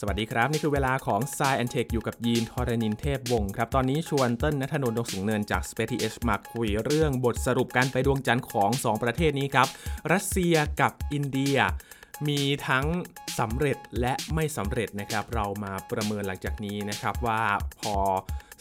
[0.00, 9.68] สวัสดีครับ นี่คือเวลาของ s ซแอนเทคอยู่กับยีนทรณินเทพวงศ์ครับ ตอนนี้ชวนเต้นนัทนนท์ดงสูงเนินจาก Space h มาคุยเรื่องบทสรุปการไปดวงจันทร์ของ 2 ประเทศนี้ครับ
[10.12, 11.56] รัสเซียกับอินเดีย
[12.28, 12.86] มีทั้ง
[13.38, 17.42] สำเร็จและไม่สำเร็จนะครับ เรามาประเมินหลังจากนี้นะครับว่า
[17.80, 17.96] พอ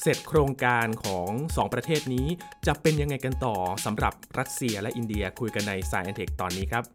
[0.02, 2.28] เสร็จโครงการของ 2 ประเทศนี้
[2.68, 3.56] จะเป็นยังไงกันต่อ
[3.86, 6.86] สำหรับรัสเซียและอินเดียคุยกันใน s ซแอนเทคตอนนี้ครับ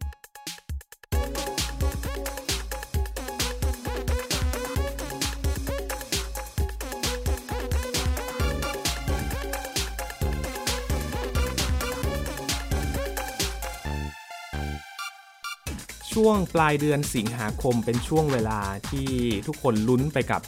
[16.23, 19.11] ช่วงปลายเดือนสิงหาคมเป็นช่วงเวลาที่
[19.47, 20.42] ทุกคนลุ้นไปกับ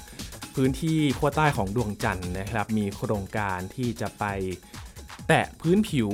[0.54, 4.24] พื้นที่ขั้วใต้ของดวงจันทร์นะครับ มีโครงการที่จะไป
[5.28, 6.10] แตะพื้นผิว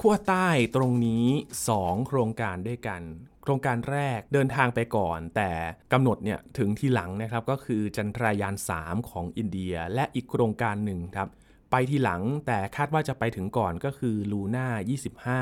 [0.00, 1.26] ขั้วใต้ตรงนี้
[1.68, 3.02] 2 โครงการด้วยกัน
[3.42, 5.50] โครงการแรกเดินทางไปก่อน แต่
[5.92, 11.28] กำหนดเนี่ยถึงที่หลังนะครับก็คือจันทรายาน 3 ของอินเดีย และอีกโครงการหนึ่งครับ
[11.70, 14.68] ไปทีหลังแต่คาดว่าจะไปถึงก่อนก็คือลูน่า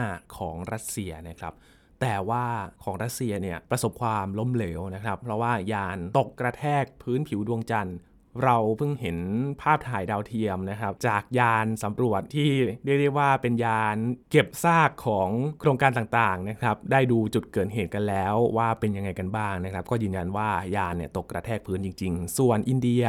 [0.00, 1.54] 25 ของรัสเซียนะครับ
[2.02, 2.44] แต่ว่า
[2.84, 7.96] ของรัสเซียเนี่ยประสบความล้มเหลวนะครับ เพราะว่ายานตกกระแทกพื้นผิวดวงจันทร์
[8.44, 9.18] เราเพิ่งเห็น
[9.60, 12.50] ภาพถ่ายดาวเทียมนะครับ จากยานสำรวจที่
[12.84, 13.96] เรียกได้ว่าเป็นยาน
[14.30, 15.28] เก็บซากของ
[15.60, 23.04] โครงการต่างๆนะครับ ได้ดูจุดเกิดเหตุกันแล้วว่าเป็นยังไงกันบ้างนะครับ ก็ยืนยันว่ายานเนี่ยตกกระแทกพื้นจริง ๆ ส่วนอินเดีย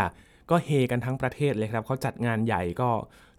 [0.50, 2.90] ก็เฮกันทั้งประเทศเลยครับเขาจัดงานใหญ่ก็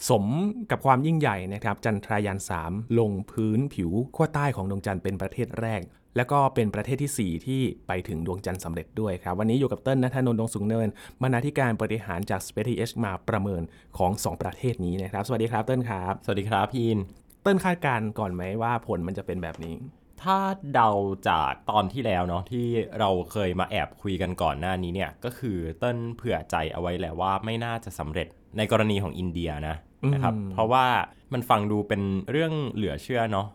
[0.09, 0.25] สม
[0.71, 2.39] กับความยิ่งใหญ่นะครับจันทรายาน
[2.69, 5.81] 3 ลงพื้นผิวขั้วใต้ของดวงจันทร์เป็นประเทศแรก
[6.17, 10.89] แล้วก็เป็นประเทศที่ 4 ที่ไปถึงดวงจันทร์สำเร็จด้วยครับ วันนี้อยู่กับเติ้ลนัทนนท์ดงสูงเนิน
[11.23, 13.63] บรรณาธิการบริหารจาก Space TH มาประเมิน
[13.99, 16.99] ของ 2 ประเทศนี้นะครับ สวัสดีครับเติ้ลครับ สวัสดีครับพี่อิน
[17.43, 19.75] เติ้ลคาดการณ์ก่อนไหมว่าผลมันจะเป็นแบบนี้
[20.23, 20.39] ถ้า
[20.75, 20.91] เดา
[21.29, 22.67] จากตอนที่แล้วเนาะที่
[22.99, 29.77] เราเคยมาแอบคุยกันก่อนหน้านี้เนี่ยก็คือเต้นเผื่อใจเอาไว้แหละว่าไม่น่าจะสำเร็จในกรณีของอินเดียนะ
[30.13, 30.87] นะครับเพราะว่า
[31.33, 33.47] มันฟังดูเป็นเรื่องเหลือเชื่อเนาะ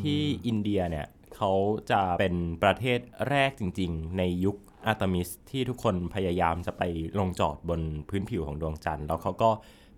[0.00, 1.06] ที่อินเดียเนี่ย
[1.36, 1.52] เขา
[1.90, 4.56] จะเป็นประเทศแรกจริง ๆ ในยุค
[4.86, 6.82] อาร์เทมิสที่ทุกคนพยายามจะไป
[7.18, 9.50] ลงจอดบนพื้นผิวของดวงจันทร์ แล้วเขาก็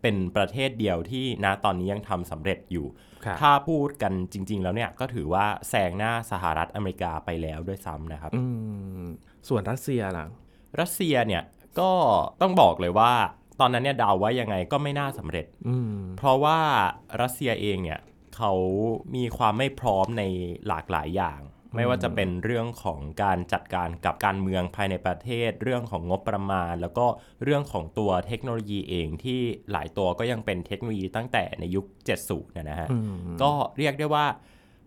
[0.02, 2.86] เป็นประเทศเดียวที่ณตอนนี้ยังทำสำเร็จอยู่
[3.24, 8.42] ครับถ้าพูดกันจริง ๆ แล้วเนี่ยก็ถือว่าแซงหน้าสหรัฐอเมริกาไปแล้วด้วยซ้ำนะครับอื
[9.02, 9.04] ม
[9.48, 10.26] ส่วนรัสเซียล่ะ
[10.80, 11.42] รัสเซียเนี่ย
[11.80, 11.90] ก็
[12.42, 13.12] ต้องบอกเลยว่า
[13.62, 16.58] ตอนนั้นเนี่ยเดาว่ายังไงก็ไม่น่าสำเร็จอืมเพราะว่า
[17.20, 18.00] รัสเซียเองเนี่ย
[18.36, 18.52] เขา
[19.16, 20.22] มีความไม่พร้อมใน
[20.66, 21.40] หลากหลายอย่าง
[21.76, 27.06] ไม่ว่าจะเป็นเรื่องของการจัดการกับการเมืองภายในประเทศ เรื่องของงบประมาณ แล้วก็
[27.42, 29.40] เรื่องของตัวเทคโนโลยีเองที่
[29.72, 31.86] หลายตัวก็ยังเป็นเทคโนโลยีตั้งแต่ในยุค
[32.20, 34.26] 70เนยนะฮะอืมก็เรียกได้ว่า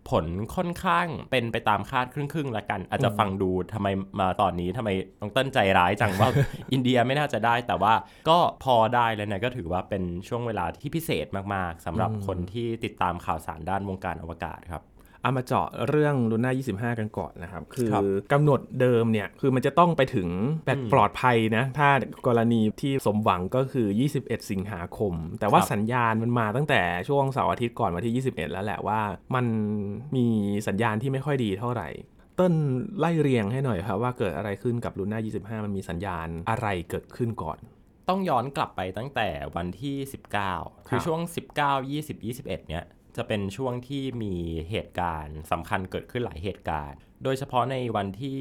[0.09, 3.87] ผลค่อนข้างเป็นไปตามคาดครึ่งๆละกัน อาจจะฟังดูทำไม
[4.19, 4.89] มาตอนนี้ทำไม
[5.21, 6.29] ต้องเต้นใจร้ายจังว่า
[6.71, 7.93] อินเดียไม่น่าจะได้ แต่ว่า
[8.29, 14.83] ก็พอได้แล้วนะก็ถือว่าเป็นช่วงเวลาที่พิเศษมากๆสำหรับคนที่ติดตามข่าวสารด้านวงการอวกาศครับ
[15.25, 16.51] เอามาเจาะเรื่องลูน่า
[16.95, 20.29] 25 กันก่อนนะครับ คือครับกำหนดเดิมเนี่ย คือมันจะต้องไปถึง
[20.65, 21.89] แบบปลอดภัยนะ ถ้า
[22.27, 23.87] กรณีที่สมหวังก็คือ
[24.19, 29.01] 21 สิงหาคม แต่ว่าสัญญาณมันมาตั้งแต่ช่วงเสาร์อาทิตย์ก่อนวันที่ 21 แล้วแหละว่า
[29.35, 29.45] มัน
[30.15, 30.27] มี
[30.67, 31.89] สัญญาณที่ไม่ค่อยดีเท่าไหร่
[32.37, 32.53] เต้น
[32.99, 37.57] ไล่เรียงให้หน่อยครับว่าเกิดอะไรขึ้นกับลูน่า25 มันมีสัญญาณอะไรเกิดขึ้นก่อน
[38.09, 39.95] ต้องย้อนกลับไปตั้งแต่วันที่
[40.43, 41.19] 19 คือช่วง
[41.55, 42.83] 19 20 21 เนี่ย
[43.17, 44.33] จะเป็นช่วงที่มี
[44.69, 48.39] เหตุการณ์สำคัญเกิดขึ้นหลายเหตุการณ์ โดยเฉพาะในวันที่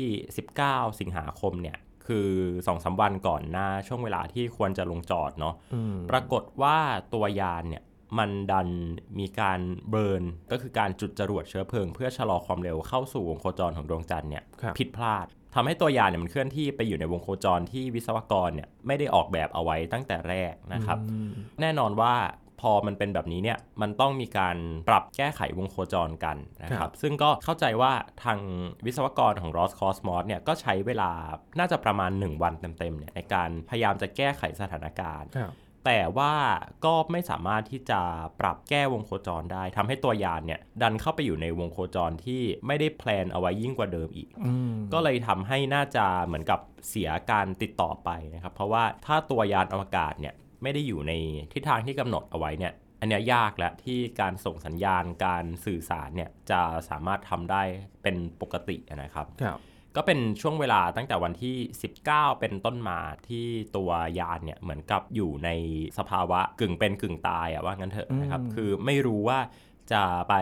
[0.48, 6.78] 19 สิงหาคมเนี่ยคือ2อสวันก่อนหน้าช่วงเวลาที่ควรจะลงจอดเนาะอืมปรากฏว่า
[7.14, 7.82] ตัวยานเนี่ย
[8.18, 8.68] มันดัน
[9.18, 21.30] มีการเบิร์นก็คือการจุดจรวดเชื้อเพลิง เพื่อชะลอความเร็วเข้าสู่วงโคจรของดวงจันทร์เนี่ยครับผิดพลาดทำให้ตัวยานเนี่ยมันเคลื่อนที่ไปอยู่ในวงโคจรที่วิศวกรเนี่ยไม่ได้ออกแบบเอาไว้ตั้งแต่แรกนะครับอืม
[21.60, 22.14] แน่นอนว่า
[22.60, 24.56] พอมันเป็นแบบนี้เนี่ยมันต้องมีการ
[24.88, 27.92] ปรับแก้ไขวงโคจรกันนะคครัรับบซึ่งก็เข้าใจว่า
[28.24, 28.38] ทาง
[28.86, 31.10] วิศวกรของ Roscosmos เนี่ยก็ใช้เวลา
[31.58, 35.54] น่าจะประมาณ 1 วันเต็มๆเนี่ยในการพยายามจะแก้ไขสถานการณ์ครับ
[35.88, 36.34] แต่ว่า
[36.84, 38.00] ก็ไม่สามารถที่จะ
[38.40, 51.12] ปรับแก้วงโคจรได้ทำให้ตัวยานเนี่ยดันเข้าไปอยู่ในวงโคจรที่ไม่ได้แพลนเอาไว้ยิ่งกว่าเดิมอีกอืมก็เลยทำให้น่าจะเหมือนกับเสียการติดต่อไปนะครับ เพราะว่าถ้าตัวยานอวกาศเนี่ย ไม่ได้อยู่ใน
[51.52, 57.62] ทิศทางที่กำหนดเอาไว้เนี่ย อันเนี้ยยากแล้วที่การส่งสัญญาณการสื่อสารเนี่ยจะสามารถทำได้
[58.02, 59.58] เป็นปกตินะครับครับ
[59.96, 61.56] ก็เป็นช่วงเวลาตั้งแต่วันที่
[62.00, 62.98] 19 เป็นต้นมา
[63.28, 63.46] ที่
[63.76, 65.50] ตัวยานเนี่ยเหมือนกับอยู่ใน
[65.98, 69.38] สภาวะกึ่งเป็นกึ่งตายอะว่างั้นเถอะนะครับอืมคือไม่รู้ว่า
[69.92, 70.34] จะไป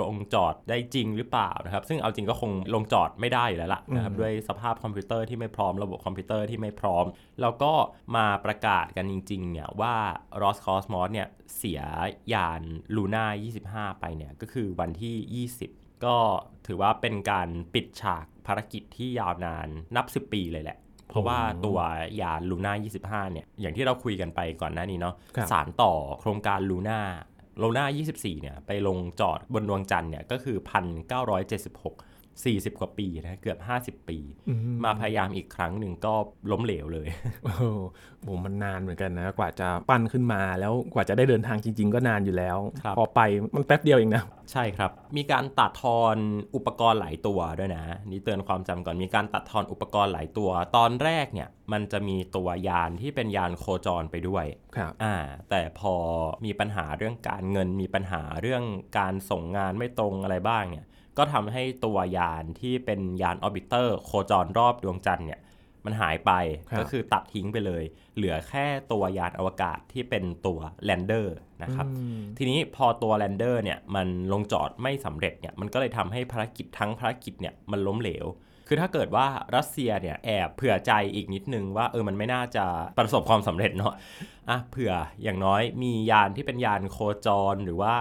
[0.00, 7.04] ลงจอดได้จริงหรือเปล่านะครับ ซึ่งเอาจริงก็คงลงจอดไม่ได้อยู่แล้วล่ะนะครับด้วยสภาพคอมพิวเตอร์ที่ไม่พร้อมระบบคอมพิวเตอร์ที่ไม่พร้อม
[7.40, 7.72] แล้วก็
[8.16, 9.94] มาประกาศกันจริงๆเนี่ยว่า
[10.42, 11.80] Roscosmos เนี่ยเสีย
[12.34, 12.62] ยาน
[12.96, 16.16] ลูน่า25 ไปเนี่ยก็คือวันที่ 20 ก็
[16.66, 21.78] ถือว่าเป็นการปิดฉากภารกิจที่ยาวนานนับ 10 ปีเลยแหละเพราะว่าตัว
[22.20, 27.00] ยานลูน่า25 เนี่ย อย่างที่เราคุยกันไปก่อนหน้านี้เนาะครับสารต่อโครงการลูน่า
[27.58, 27.84] โลน่า
[28.14, 30.56] 24เนี่ยไปลงจอดบนดวงจันทร์เนี่ยก็คือ
[31.38, 34.18] 1976 40 กว่าปีนะเกือบ 50 ปี
[34.84, 36.14] มาพยายามอีกครั้งหนึ่งก็
[36.50, 37.08] ล้มเหลวเลย
[37.44, 37.64] โอ้โห
[38.22, 43.20] โหมันนานเหมือนกันนะ กว่าจะปั้นขึ้นมาแล้วกว่าจะได้เดินทางจริง ๆ ก็นานอยู่แล้วครับพอไป
[43.54, 46.16] มันแป๊บเดียวเองนะ ใช่ครับ มีการตัดทอน
[46.54, 54.44] อุปกรณ์หลายตัวด้วยนะ นี่เตือนความจำก่อนมีการตัดทอนอุปกรณ์หลายตัว ตอนแรกเนี่ยมันจะมีตัวยานที่เป็นยานโคจรไปด้วย
[54.76, 55.14] ครับอ่า
[55.50, 55.94] แต่พอ
[56.44, 58.64] มีปัญหาเรื่องการเงินมีปัญหาเรื่อง
[58.98, 60.86] การส่งงานไม่ตรงอะไรบ้างเนี่ย
[61.18, 65.40] ก็ทำให้ตัวยานที่เป็นยาน orbiter โคจรรอบดวงจันทร์เนี่ย
[65.84, 66.32] มันหายไป
[66.70, 67.84] ครับก็คือตัดทิ้งไปเลย
[68.16, 71.86] เหลือแค่ตัวยานอวกาศที่เป็นตัว lander นะครับ
[72.38, 78.26] ทีนี้พอตัว lander เนี่ยมันลงจอดไม่สำเร็จเนี่ยมันก็เลยทำให้ภารกิจทั้งภารกิจเนี่ยมันล้มเหลว
[78.68, 79.26] คือถ้าเกิดว่า
[79.56, 82.64] รัสเซียเนี่ยแอบเผื่อใจอีกนิดนึงว่าเออมันไม่น่าจะ
[82.98, 83.94] ประสบความสำเร็จเนาะ
[84.50, 84.92] อะเผื่อ
[85.22, 87.94] อย่างน้อยมียานที่เป็นยานโคจรหรือว่า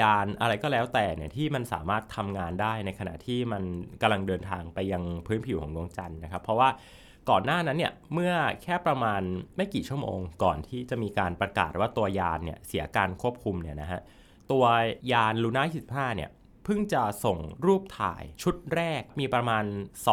[0.00, 3.62] ยานอะไรก็แล้วแต่เนี่ยที่มันสามารถทำงานได้ในขณะที่มัน
[4.02, 6.68] กำลังเดินทางไปยังพื้นผิวของดวงจันทร์นะครับ เพราะว่า
[7.30, 9.22] ก่อนหน้านั้นเนี่ยเมื่อแค่ประมาณ
[9.56, 14.00] ไม่กี่ชั่วโมง ก่อนที่จะมีการประกาศว่าตัวยานเนี่ยเสียการควบคุมเนี่ยนะฮะ
[14.52, 14.64] ตัว
[15.12, 16.30] ยานลูน่า25เนี่ย
[16.64, 19.64] เพิ่งจะส่งรูปถ่ายชุดแรกมีประมาณ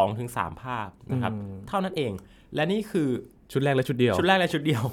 [0.06, 2.12] 2-3 ภาพนะครับอืมเท่านั้นเอง
[2.56, 3.10] และนี่คือ
[3.52, 4.84] ชุดแรกและชุดเดียว ชุดแรกและชุดเดียว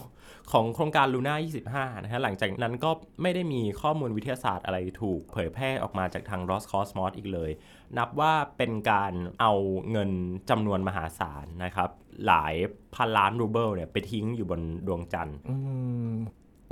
[0.53, 2.91] ของโครงการลูน่า25 นะฮะ หลังจากนั้นก็
[3.23, 7.51] ไม่ได้มีข้อมูลวิทยาศาสตร์อะไรถูกเผยแพร่ออกมาจากทาง Roscosmos อีกเลย
[7.99, 9.53] นับว่าเป็นการเอา
[9.91, 10.11] เงิน
[10.51, 11.91] จำนวนมหาศาลนะครับ
[12.27, 12.55] หลาย
[12.95, 15.57] พันล้านรูเบิลเนี่ยไปทิ้งอยู่บนดวงจันทร์อื
[16.11, 16.13] ม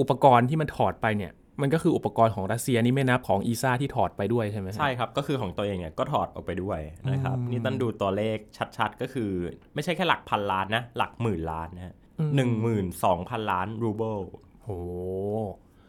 [0.01, 1.33] อุปกรณ์ที่มันถอดไปเนี่ย
[1.63, 6.81] มันก็คืออุปกรณ์ของรัสเซียนี่ไม่นับของ ESA ที่ถอดไปด้วยใช่ไหมฮะใช่ครับ ก็คือของตัวเองเนี่ยก็ถอดออกไปด้วย
[7.13, 8.39] นะครับ นี่ต้นดูตัวเลข
[8.77, 9.31] ชัดๆ ก็คือ
[9.75, 11.95] ไม่ใช่แค่หลักพันล้านนะ หลักหมื่นล้านนะฮะ
[12.35, 14.21] หนึ่งหมื่นสองพันล้านรูเบิล
[14.65, 14.79] โอ้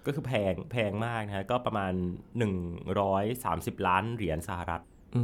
[0.06, 1.94] ก็คือแพงแพงมากนะฮะก็ประมาณ
[3.10, 4.82] 130 ล้านเหรียญสหรัฐ
[5.16, 5.24] อื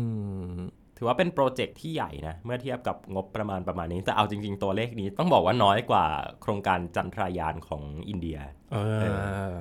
[0.51, 0.59] ม
[0.97, 6.05] ถือว่าเป็นโปรเจกต์ที่ใหญ่นะ เมื่อเทียบกับงบประมาณประมาณนี้ แต่เอาจริง ๆ ตัวเลขนี้ต้องบอกว่าน้อยกว่า
[6.41, 8.37] โครงการจันทรายานของอินเดีย
[8.73, 9.57] เออ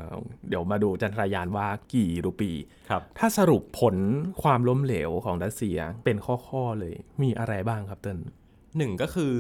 [0.49, 2.53] เดี๋ยวมาดูจันทรายานว่ากี่รูปี
[2.91, 3.97] ครับ ถ้าสรุปผล
[4.43, 6.17] ความล้มเหลวของรัสเซียเป็น
[6.49, 8.19] ข้อๆเลย มีอะไรบ้างครับเติ้ล
[8.77, 9.35] หนึ่งก็คือ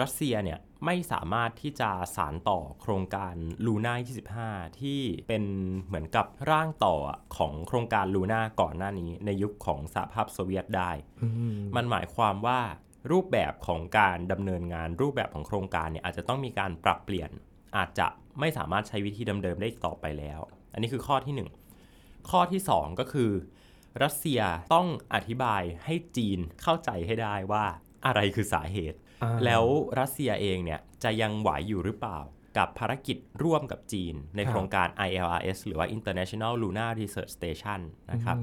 [0.00, 3.34] รัสเซียเนี่ย ไม่สามารถที่จะสารต่อโครงการ
[3.66, 5.44] ลูน่า25 ที่เป็น
[5.86, 6.96] เหมือนกับร่างต่อ
[7.36, 10.90] ของโครงการลูน่าก่อนหน้านี้ ในยุคของสหภาพโซเวียตได้
[11.76, 12.60] มันหมายความว่า
[13.10, 17.30] รูปแบบของการดำเนินงานรูปแบบของโครงการเนี่ยอาจจะต้องมีการปรับเปลี่ยน
[17.76, 18.06] อาจจะ
[18.40, 20.40] ไม่สามารถใช้วิธีเดิมๆได้อีกต่อไปแล้ว
[20.72, 21.48] อันนี้คือข้อที่หนึ่ง
[22.30, 23.30] ข้อที่สองก็คือ
[24.02, 24.40] รัสเซีย
[24.74, 27.64] ต้องอธิบายให้จีนเข้าใจให้ได้ว่า
[28.06, 29.03] อะไรคือสาเหตุอ่า
[29.44, 29.64] แล้ว
[30.00, 32.18] รัสเซียเองเนี่ยจะยังไหวอยู่หรือเปล่า
[32.58, 37.80] กับภารกิจร่วมกับจีน ในครับโครงการ ILRS หรือว่า International Lunar Research Station
[38.10, 38.36] นะครับ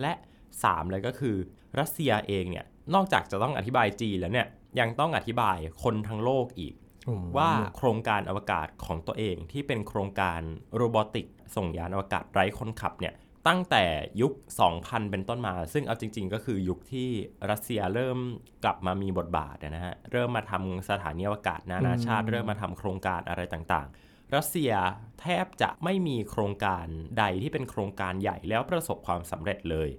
[0.00, 0.12] และ
[0.52, 1.36] 3 เลยก็คือ
[1.78, 2.64] รัสเซียเองเนี่ย
[2.94, 4.46] นอกจากจะต้องอธิบายจีนแล้วเนี่ย
[4.80, 6.74] ยังต้องอธิบายคนทั้งโลกอีก
[7.08, 10.40] อืมว่าโครงการอวกาศของตัวเองที่เป็นโครงการ
[10.76, 13.14] โรบอติกส่งยานอวกาศไร้คนขับเนี่ย
[13.48, 13.84] ตั้งแต่
[14.20, 14.32] ยุค
[14.72, 17.08] 2000 เป็นต้นมา ซึ่งเอาจริง ๆ ก็คือยุคที่
[17.50, 18.18] รัสเซียเริ่ม
[18.64, 24.72] กลับมามีบทบาทนะฮะ เริ่มมาทำสถานีอวกาศนานาชาติ เริ่มมาทำโครงการอะไรต่างๆ รัสเซีย
[25.20, 26.86] แทบจะไม่มีโครงการ
[27.18, 29.90] ใดที่เป็นโครงการใหญ่แล้วประสบความสำเร็จเลย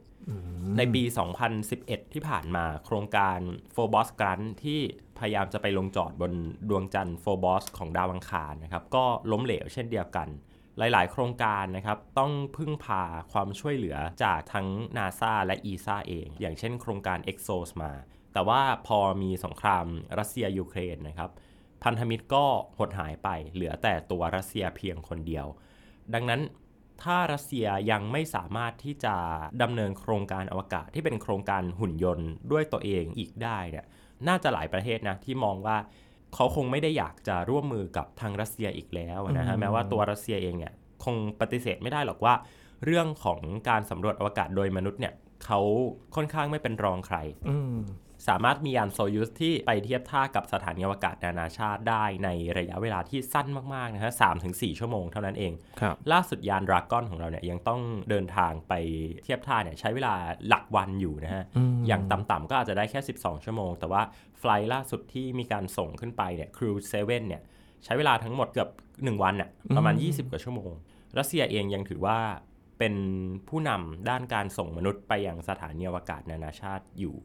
[0.77, 1.03] ในปี
[1.57, 3.39] 2011 ที่ผ่านมาโครงการ
[3.75, 4.79] p h o b o s Grant ที่
[5.19, 6.33] พยายามจะไปลงจอดบน
[6.69, 10.27] ดวงจันทร์ p h o b o s ของดาวอังคารนะครับ ก็ล้มเหลวเช่นเดียวกัน
[10.79, 14.67] หลาย ๆ โครงการนะครับต้องพึ่งพาความช่วยเหลือจากทั้ง
[14.97, 17.91] NASA และ ESA เอง อย่างเช่นโครงการ ExoMars
[18.33, 19.85] แต่ว่าพอมีสงคราม
[20.19, 21.29] รัสเซียยูเครนนะครับ
[21.83, 22.45] พันธมิตรก็
[22.77, 25.45] หดหายไปเหลือแต่ตัวรัสเซียเพียงคนเดียว
[26.13, 26.41] ดังนั้น
[27.03, 29.15] ถ้ารัสเซียยังไม่สามารถที่จะ
[29.61, 33.85] ดำเนินโครงการอวกาศที่เป็นโครงการหุ่นยนต์ด้วยตัวเองอีกได้เนี่ย
[34.27, 35.77] น่าจะหลายประเทศนะที่มองว่า
[36.35, 42.33] เขาคงไม่ได้อยากจะร่วมมือกับทางรัสเซียอีกแล้วนะฮะแม้ว่าตัวรัสเซียเองเนี่ยคงปฏิเสธไม่ได้หรอกว่า
[42.85, 45.13] เรื่องของการสำรวจอวกาศโดยมนุษย์เนี่ย
[45.45, 45.59] เขา
[46.15, 47.17] ค่อนข้างไม่เป็นรองใคร
[47.49, 47.77] อืม
[48.29, 58.73] สามารถมียานโซยูสที่ไปเทียบท่ากับสถานีอวกาศนานาชาติได้ในระยะเวลาที่สั้นมากๆนะฮะสามถึงสี่ชั่วโมงเท่านั้นเองครับล่าสุดยานดราก้อนของเราเนี่ยยังต้องเดินทางไป
[59.23, 60.13] เทียบท่าเนี่ยใช้เวลา
[60.47, 64.01] หลักวันอยู่นะฮะอืมอย่างต่ำๆก็อาจจะได้แค่ 12 ชั่วโมง แต่ว่า
[64.39, 67.41] ไฟล์ล่าสุดที่มีการส่งขึ้นไปเนี่ยครูเซเว่นเนี่ย
[67.83, 70.71] ใช้เวลาทั้งหมดเกือบ 1 วันน่ะประมาณ 20 กว่าชั่วโมง
[71.17, 72.19] รัสเซียเองยังถือว่า
[72.79, 72.95] เป็น
[73.47, 77.15] ผู้นำด้านการส่งมนุษย์ไปยังสถานีอวกาศนานาชาติอยู่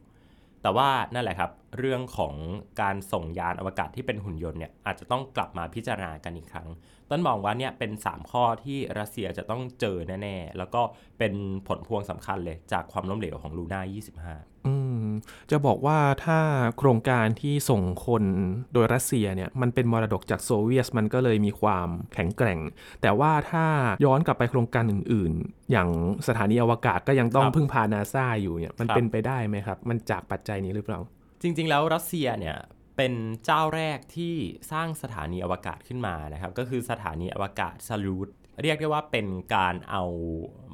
[0.62, 2.34] แต่ว่านั่นแหละครับ เรื่องของ
[2.80, 6.68] การส่งยานอวกาศที่เป็นหุ่นยนต์เนี่ยอาจจะต้องกลับมาพิจารณากันอีกครั้ง
[7.10, 10.82] ต้นมองว่าเนี่ยเป็น 3 ข้อที่รัสเซียจะต้องเจอแน่ ๆ แล้วก็
[11.18, 11.34] เป็น
[11.66, 13.80] ผลพวงสำคัญเลยจากความล้มเหลวของลูน่า
[14.26, 15.03] 25 อืม
[15.50, 16.38] จะบอกว่าถ้า
[16.78, 18.24] โครงการที่ส่งคน
[18.72, 22.60] โดยรัสเซียเนี่ยมันเป็นมรดกจากโซเวียตมันก็เลยมีความแข็งแกร่ง
[23.02, 23.66] แต่ว่าถ้า
[24.04, 25.88] ย้อนกลับไปโครงการอื่น ๆ อย่าง
[26.28, 31.00] สถานีอวกาศก็ยังต้องครับพึ่งพานาซาอยู่เนี่ยมันครับเป็นไปได้ไหมครับ มันจากปัจจัยนี้หรือเปล่า
[31.42, 32.56] จริง ๆ แล้วรัสเซียเนี่ย
[32.96, 33.12] เป็น
[33.44, 34.34] เจ้าแรกที่
[34.72, 38.28] สร้างสถานีอวกาศขึ้นมานะครับ ก็คือสถานีอวกาศซาลูด
[38.62, 40.04] เรียกได้ว่าเป็นการเอา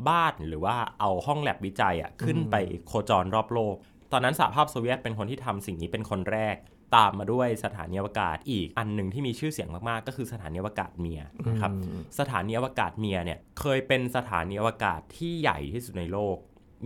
[0.08, 2.56] บ้านหรือว่าเอาห้องแลบวิจัยอะขึ้นไป
[2.86, 3.76] โคจรรอบโลก
[4.12, 6.56] ตอนนั้นสหภาพโซเวียตเป็นคนที่ทำสิ่งนี้เป็นคนแรก
[6.96, 11.72] ตามมาด้วยสถานีอวกาศอีกอันหนึ่งที่มีชื่อเสียงมากๆ ก็คือสถานีอวกาศเมียร์นะครับ
[12.18, 16.36] สถานีอวกาศเมียร์เนี่ยเคยเป็นสถานีอวกาศที่ใหญ่ที่สุดในโลก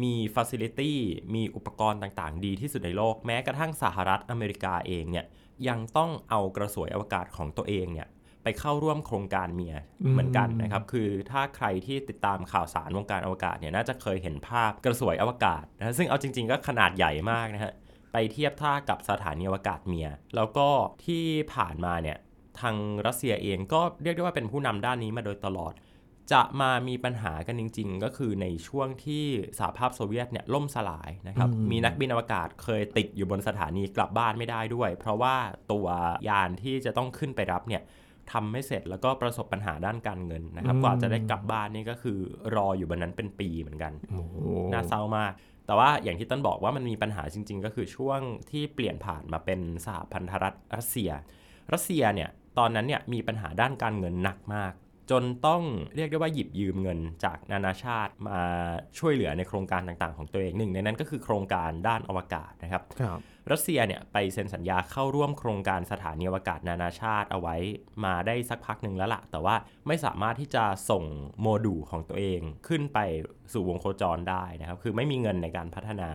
[0.03, 0.99] มีฟ a ซิลิตี้
[1.35, 5.25] มีอุปกรณ์ต่างๆ ดีที่สุดในโลก แม้กระทั่งสหรัฐอเมริกาเองเนี่ย
[5.69, 8.09] ยังต้องเอากระสวยอวกาศของตัวเองเนี่ย
[8.45, 17.73] ไปเข้าร่วมโครงการเมียร์อืมเหมือนกันนะครับ คือถ้าใครที่ติดตามข่าวสารวงการอวกาศเนี่ยน่าจะเคยเห็นภาพกระสวยอวกาศนะซึ่งเอาจริง ๆ ก็ขนาดใหญ่มากนะฮะ
[18.13, 20.69] ไปเทียบท่ากับสถานีอวกาศเมีย แล้วก็
[21.07, 21.25] ที่
[21.55, 22.19] ผ่านมาเนี่ย
[22.61, 25.75] ทางรัสเซียเองก็เรียกได้ว่าเป็นผู้นำด้านนี้มาโดยตลอด
[26.33, 29.25] จะมามีปัญหากันจริง ๆ ก็คือในช่วงที่
[29.59, 35.37] สหภาพโซเวียตเนี่ยล่มสลายนะครับอืมมีนักบินอวกาศเคยติดอยู่บนสถานีกลับบ้านไม่ได้ด้วย เพราะว่า
[35.73, 35.87] ตัว
[36.29, 37.83] ยานที่จะต้องขึ้นไปรับเนี่ย
[38.33, 42.19] ทำไม่เสร็จแล้วก็ประสบปัญหาด้านการเงินนะครับกว่าจะได้กลับบ้านนี่ก็คือ
[42.57, 44.35] รออยู่บนนั้นเป็นปีเหมือนกันโอ้โห
[44.73, 45.33] น่าเศร้ามาก
[45.67, 51.11] แต่ว่าอย่างที่ต้นบอกว่ามันมีปัญหาจริง ๆ ก็คือช่วงที่เปลี่ยนผ่านมาเป็นสหพันธรัฐรัสเซีย
[51.73, 54.73] รัสเซียเนี่ยตอนนั้นเนี่ยมีปัญหาด้านการเงินหนักมาก
[55.11, 55.63] จนต้อง
[55.97, 58.41] เรียกได้ว่าหยิบยืมเงินจากนานาชาติมา
[58.99, 63.19] ช่วยเหลือในโครงการต่างๆ ของตัวเองหนึ่งในนั้นก็คือโครงการด้านอวกาศนะครับครับ
[63.53, 67.57] รัสเซียเนี่ยไปเซ็นสัญญาเข้าร่วมโครงการสถานีอวกาศนานาชาติเอาไว้
[68.05, 69.57] มาได้สักพักหนึ่งแล้วละ่ะ แต่ว่า
[69.87, 71.05] ไม่สามารถที่จะส่ง
[71.41, 72.99] โมดูลของตัวเองขึ้นไป
[73.53, 76.09] สู่วงโคจรได้นะครับ คือไม่มีเงินในการพัฒนา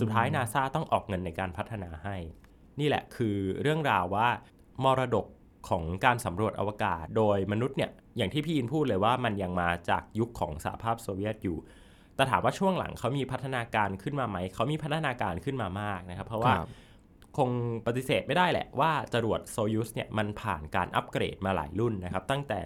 [0.00, 2.16] สุดท้ายนาซาต้องออกเงินในการพัฒนาให้
[2.80, 4.28] นี่แหละคือเรื่องราวว่า
[4.84, 5.26] มรดก
[5.68, 11.58] ของการสำรวจอวกาศ โดยมนุษย์เนี่ยอย่างที่พี่อินพูดเลยว่ามันยังมาจากยุคของสหภาพโซเวียตอยู่
[12.16, 16.68] แต่ถามว่าช่วงหลังเขามีพัฒนาการขึ้นมาไหม เขามีพัฒนาการขึ้นมามากนะครับ เพราะว่าครับ
[17.38, 17.50] คง
[17.86, 22.60] ปฏิเสธไม่ได้แหละว่าจรวดโซยูสเนี่ยมันผ่านการอัปเกรดมาหลายรุ่นนะครับ ตั้งแต่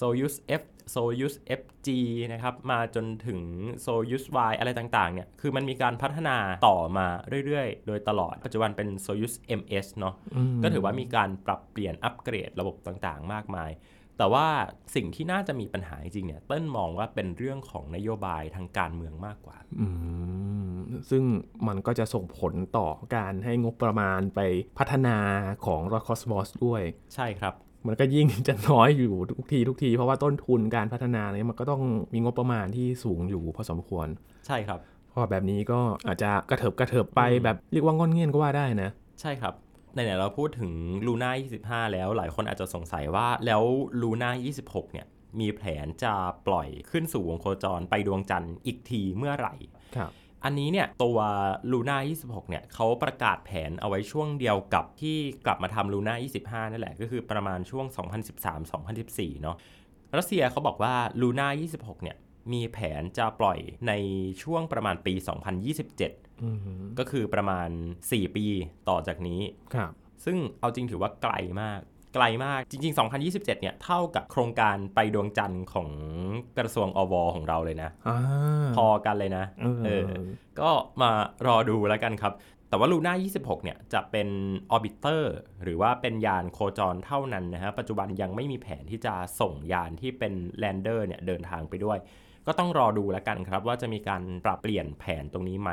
[0.00, 0.62] Soyuz F
[0.94, 1.88] Soyuz FG
[2.32, 3.40] นะครับมาจนถึง
[3.84, 7.06] Soyuz Y อะไรต่างๆเนี่ยคือมันมีการพัฒนาต่อมา
[7.46, 10.14] เรื่อยๆ โดยตลอดปัจจุบันเป็น Soyuz MS เนาะ
[10.56, 13.70] มก็ถือว่ามีการปรับเปลี่ยนอัปเกรดระบบต่างๆ มากมาย
[14.18, 14.46] แต่ว่า
[14.94, 19.88] สิ่งที่น่าจะมีปัญหาจริงๆเนี่ยเต้นมองว่าเป็นเรื่องของนโยบายทางการเมืองมากกว่าอื
[20.74, 20.76] ม
[21.10, 21.24] ซึ่ง
[21.68, 24.40] มันก็จะส่งผลต่อการให้งบประมาณไป
[24.78, 25.18] พัฒนา
[25.66, 26.82] ของรถคอสมอสด้วย
[27.14, 27.54] ใช่ครับ
[27.86, 34.06] มันก็ยิ่งจะน้อยอยู่ทุกทีทุกที เพราะว่าต้นทุนการพัฒนาเนี่ยมันก็ต้องมีงบประมาณที่สูงอยู่พอสมควร
[34.46, 38.90] ใช่ครับเพราะว่าแบบนี้ก็อาจจะกระเถิบกระเถิบไปอืมแบบเรียกว่างอนเงียนก็ว่าได้นะ
[39.20, 39.54] ใช่ครับ
[39.92, 40.72] ไหนๆเราพูดถึง
[41.06, 43.62] ลูน่า25 แล้วหลายคนอาจจะสงสัยว่าแล้ว
[44.02, 44.30] ลูน่า
[44.62, 45.06] 26 เนี่ย
[45.40, 46.14] มีแผนจะ
[46.46, 49.54] ปล่อยขึ้นสู่วงโคจรไปดวงจันทร์อีกทีเมื่อไหร่
[49.96, 50.10] ครับ
[50.46, 51.18] อันนี้เนี่ยตัว
[51.72, 57.86] ลูน่า26 เนี่ยเขาประกาศแผนเอาไว้ช่วงเดียวกับที่กลับมาทำลูน่า25 นั่นแหละ ก็คือประมาณช่วง
[58.64, 59.56] 2013-2014 เนาะ
[60.16, 61.48] รัสเซียเขาบอกว่าลูน่า
[61.78, 62.16] 26 เนี่ย
[62.52, 63.92] มีแผนจะปล่อยใน
[64.42, 65.14] ช่วงประมาณปี
[65.78, 66.58] 2027อืม
[66.98, 67.68] ก็คือประมาณ
[68.02, 68.46] 4 ปี
[68.88, 69.40] ต่อจากนี้
[69.74, 69.92] ครับ
[70.24, 71.80] ซึ่งเอาจริงถือว่าไกลมาก
[72.16, 75.88] ไกลมากจริง ๆ 2027 เนี่ยเท่ากับโครงการไปดวงจันทร์ของ
[76.58, 78.18] กระทรวงอวของเราเลยนะอ่า
[78.76, 80.04] พอกันเลยนะเออเออ
[80.60, 80.70] ก็
[81.02, 81.10] มา
[81.46, 82.32] รอดูแล้วกันครับ
[82.68, 84.28] แต่ว่าลูน่า 26 เนี่ยจะเป็น
[84.70, 91.98] orbiter หรือว่าเป็นยานโคจรเท่านั้นนะฮะปัจจุบันยังไม่มีแผนที่จะส่งยานที่เป็น lander เนี่ยเดินทางไปด้วย
[92.46, 95.70] ก็ต้องรอดูแล้วกันครับ ว่าจะมีการปรับเปลี่ยนแผนตรงนี้ไหม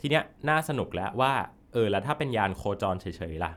[0.00, 1.32] ทีเนี้ยน่าสนุกแล้วว่า
[1.72, 3.52] เออแล้วถ้าเป็นยานโคจรเฉยๆล่ะ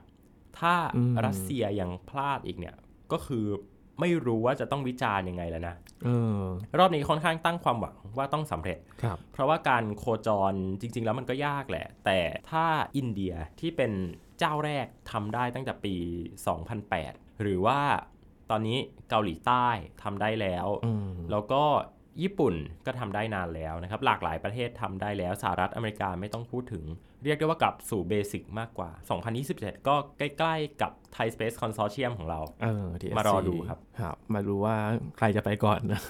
[0.60, 2.76] ถ้าอืมรัสเซียยังพลาดอีกเนี่ย
[3.12, 3.46] ก็คือ
[4.00, 5.76] ไม่รู้ว่าจะต้องวิจารณ์ยังไงแล้วนะ
[6.06, 6.44] เออ
[6.80, 12.66] รอบนี้ค่อนข้างตั้งความหวังว่าต้องสำเร็จครับเพราะว่าการโคจรจริง ๆ แล้วมันก็ยากแหละ แต่ถ้า
[12.98, 13.92] อินเดียที่เป็น
[14.40, 15.96] เจ้าแรกทำได้ตั้งแต่ปี
[16.68, 17.80] 2008 หรือว่า
[18.50, 18.78] ตอนนี้
[19.10, 19.68] เกาหลีใต้
[20.04, 21.64] ทำได้แล้วอืมแล้วก็
[22.22, 26.86] ญี่ปุ่นก็ทำได้นานแล้วนะครับ หลากหลายประเทศทำได้แล้วสหรัฐอเมริกาไม่ต้องพูดถึง
[27.24, 28.90] เรียกได้ว่ากลับสู่เบสิกมากกว่า
[29.40, 34.76] 2027 ก็ใกล้ๆกับ Thai Space Consortium ของเราเออ TSC มารอดูครับครับ มาดูว่า
[35.18, 36.02] ใครจะไปก่อนนะ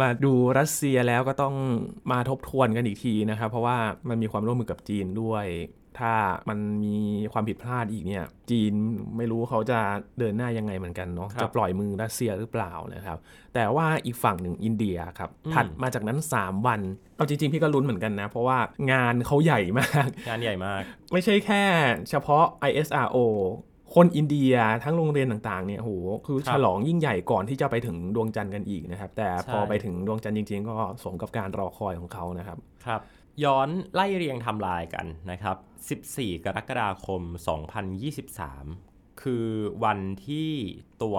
[0.00, 1.54] มาดูรัสเซียแล้วก็ต้อง
[2.12, 3.78] มาทบทวนกันอีกทีนะครับ เพราะว่า
[4.08, 5.46] มันมีความร่วมมือกับจีนด้วย
[5.98, 6.12] ถ้า
[6.48, 6.96] มันมี
[7.32, 8.72] ความผิดพลาดอีกเนี่ย จีน
[9.16, 9.78] ไม่รู้เขาจะ
[10.18, 13.18] เดินหน้ายังไงเหมือนกันเนาะครับจะปล่อยมือรัสเซียหรือเปล่านะครับ
[13.54, 16.80] แต่ว่าอีกฝั่งหนึ่งอินเดียครับ ถัดมาจากนั้น 3 วัน
[17.16, 18.58] เอาจริง ๆ พี่ก็ลุ้นเหมือนกันนะ เพราะว่า
[18.92, 21.62] งานเขาใหญ่มาก งานใหญ่มาก ไม่ใช่แค่
[22.10, 23.18] เฉพาะ ISRO
[23.94, 25.90] คนอินเดียทั้งโรงเรียนต่างๆเนี่ยโห
[26.26, 33.00] คือครับฉลองยิ่งใหญ่ก่อนที่จะไปถึงดวงจันทร์กันอีกนะครับ แต่พอใช่ไปถึงดวงจันทร์จริง ๆ ก็สมกับการรอคอยของเขานะครับครับ
[33.44, 35.56] ย้อนไล่เรียงไทำลายกันนะครับ
[36.16, 37.22] 14 กรกฎาคม
[38.42, 39.46] 2023 คือ
[39.84, 40.50] วันที่
[41.02, 41.18] ตัว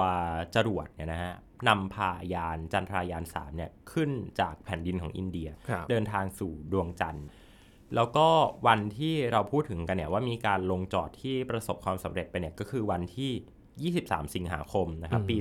[0.55, 1.33] จรวดเนี่ยนะฮะ
[1.67, 7.27] นำพายานจันทรายาน3เนี่ยขึ้นจากแผ่นดินของอินเดียครับเดินทางสู่ดวงจันทร์
[7.95, 8.27] แล้วก็
[8.67, 15.37] วันที่เราพูดถึงกันเนี่ยว่ามีการลงจอดที่ประสบความสำเร็จไปเนี่ยก็คือวันที่ 23 สิงหาคมนะครับปี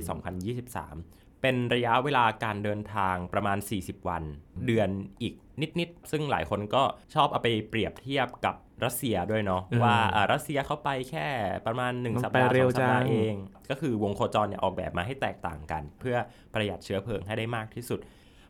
[0.68, 4.22] 2023 เป็นระยะเวลาการเดินทางประมาณ 40 วัน
[4.66, 4.90] เดือน
[5.22, 6.82] อีก นิดๆ ซึ่งหลายคนก็
[7.14, 11.26] ชอบเอาไปเปรียบเทียบกับรัสเซียด้วยเนาะอืมว่าอ่ารัสเซียเขาไปแค่
[11.66, 13.34] ประมาณ1มันสัปไปดาห์เร็สวองสัปดาจัห์งเอง
[13.70, 16.16] ก็คือวงโคจรเนี่ยออกแบบมาให้แตกต่างกัน เพื่อ
[16.54, 18.00] ประหยัดเชื้อเพลิงให้ได้มากที่สุด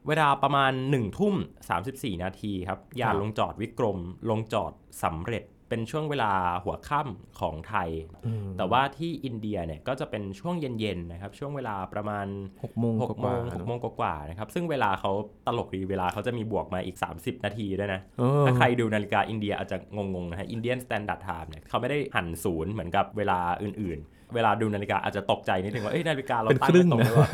[0.06, 1.34] เวลาประมาณ1ทุ่ม
[1.78, 3.98] 34 นาทีครับยานลงจอดวิกรม
[4.30, 4.72] ลงจอด
[5.02, 6.32] สำเร็จ เป็นช่วงเวลา
[6.64, 7.90] หัวค่ำของไทย
[8.26, 12.26] อืมแต่ว่าที่อินเดียเนี่ยก็จะเป็นช่วงเย็นๆนะครับ ช่วงเวลาประมาณ
[12.62, 15.12] หกโมง6กโมว่างๆ6โมงกว่าๆนะครับ ซึ่งเวลาเขา
[15.46, 27.28] ตลกดีเวลาเขาจะมีบวกมาอีก 30 นาทีด้วยนะเออถ้าใครดูนาฬิกาอินเดียอาจจะงงๆนะฮะ Indian Standard Time เนี่ยเขาไม่ได้หันศูนย์เหมือนกับเวลาอื่นๆ เวลาดูนาฬิกาอาจจะตกใจนิดนึงว่าเอ้ยนาฬิกาเราเป็นตั้งครึ่งไม่ตรงหนะรือเปล่า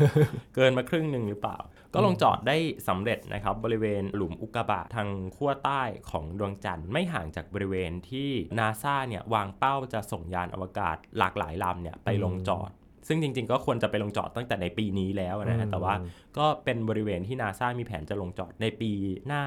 [0.55, 1.57] เกินมาครึ่งหนึ่งหรือเปล่า
[1.93, 12.69] ก็ลงจอดได้สำเร็จนะครับบริเวณหลุมอุกกาบาตทางขั้วใต้ของดวงจันทร์ไม่ห่างจากบริเวณที่นาซาเนี่ยวางเป้าจะส่งยานอวกาศหลากหลายลำเนี่ยไปลงจอด
[13.07, 15.93] ซึ่งจริงๆ ก็ควรจะไปลงจอดตั้งแต่ในปีนี้แล้วนะฮะแต่ว่า
[16.37, 18.91] ก็เป็นบริเวณที่นาซามีแผนจะลงจอดในปี
[19.27, 19.43] หน้า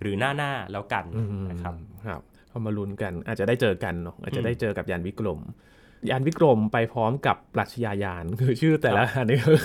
[0.00, 1.74] หรือหน้าหน้าๆแล้วกันอืมนะครับ
[2.06, 5.40] ครับเอามาลุ้นกันอาจจะได้เจอกันเนาะอาจจะได้เจอกับยานวิกรม
[6.10, 9.58] ยานวิกรมไปพร้อมกับปรัชญายานคือชื่อแต่ละอันนี้คือ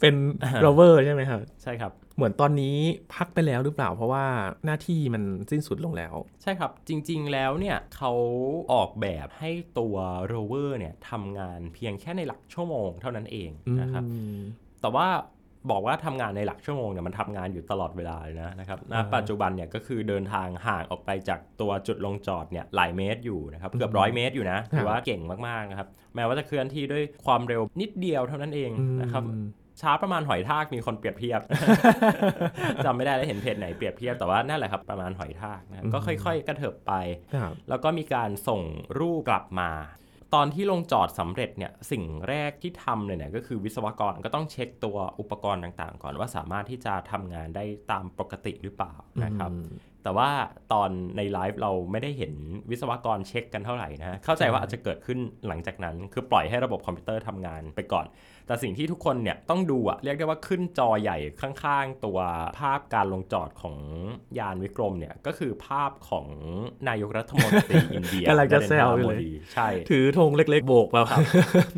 [0.00, 0.14] เป็น
[0.62, 2.76] โรเวอร์ใช่ไหมครับ ใช่ครับ เหมือนตอนนี้
[3.14, 4.24] พักไปแล้วหรือเปล่าเพราะว่า
[4.64, 8.12] หน้าที่มันสิ้นสุดลงแล้ว ใช่ครับจริง ๆ แล้วเนี่ยเขา
[8.72, 14.36] ออกแบบให้ตัวโรเวอร์เนี่ยทำงานเพียงแค่ในหลักชั่วโมงเท่านั้นเองนะครับอืม
[14.80, 15.08] แต่ว่า
[15.70, 28.70] บอกว่าทำงานในหลักชั่วโมงเนี่ยมันทำงานอยู่ตลอดเวลาเลยนะนะครับณอ่าปัจจุบันเนี่ยก็คือเดินทางห่างออกไปจากตัวจุดลงจอดเนี่ยหลายเมตรอยู่นะครับเกือบร้อยเมตรอยู่นะถือว่าเก่งมากๆนะครับแม้ว่าจะเคลื่อนที่ด้วยความเร็วนิดเดียวเท่านั้นเอง
[29.02, 29.46] นะครับอืม
[29.80, 31.40] ช้าประมาณหอยทากมีคนเปรียบเทียบ
[32.84, 36.92] จำไม่ได้แล้วเห็นเพจไหนเปรียบเทียบแต่ว่านั่นแหละครับประมาณหอยทากนะครับก็ค่อย ๆ กระเถิบไป
[37.34, 38.60] ครับแล้วก็มีการส่ง
[38.98, 39.70] รูปกลับมา
[40.34, 49.66] ตอนที่ลงจอดสำเร็จเนี่ยสิ่งแรกที่ทำเลยเนี่ยก็คือวิศวกรก็ต้องเช็คตัวอุปกรณ์ต่างๆ ก่อนว่าสามารถที่จะทำงานได้ตามปกติหรือเปล่านะครับอืม
[50.02, 50.30] แต่ว่า
[50.72, 52.34] ตอนในไลฟ์เราไม่ได้เห็น
[52.70, 55.18] วิศวกรเช็คกันเท่าไหร่นะฮะเข้าใจว่าอาจจะเกิดขึ้น
[55.48, 58.06] หลังจากนั้น คือปล่อยให้ระบบคอมพิวเตอร์ทำงานไปก่อน
[58.46, 62.18] แต่สิ่งที่ทุกคนเนี่ยต้องดูอะเรียกได้ว่าขึ้นจอใหญ่ข้างๆ ตัว
[62.58, 63.76] ภาพการลงจอดของ
[64.38, 66.26] ยานวิกรมเนี่ยก็คือภาพของ
[66.88, 71.06] นายกรัฐมนตรีอินเดียกำลังจะแซวอยู่เลย นเรนทราโมเลยดีใช่ ถือธงเล็กๆ โบกแบบ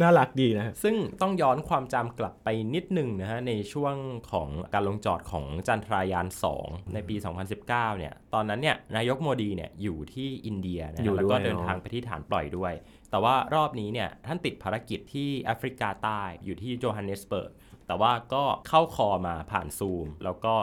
[0.03, 3.95] น่ารักดีนะ ซึ่งต้องย้อนความจำกลับไปนิดหนึ่งนะฮะในช่วง
[4.33, 6.27] ของการลงจอดของจันทรายาน
[6.61, 12.73] 2 ในปี 2019 เนี่ยตอนนั้นเนี่ยนายกโมดีเนี่ยอยู่ที่อินเดียนะอยู่ฮะด้วยแล้วก็เดินเนอะทางไปที่ฐานปล่อยด้วย
[13.15, 17.51] แต่ว่ารอบนี้เนี่ยท่านติดภารกิจที่แอฟริกาใต้อยู่ที่โจฮันเนสเบิร์ก
[17.87, 20.55] แต่ว่าก็เข้าคอมาผ่านซูม แล้วก็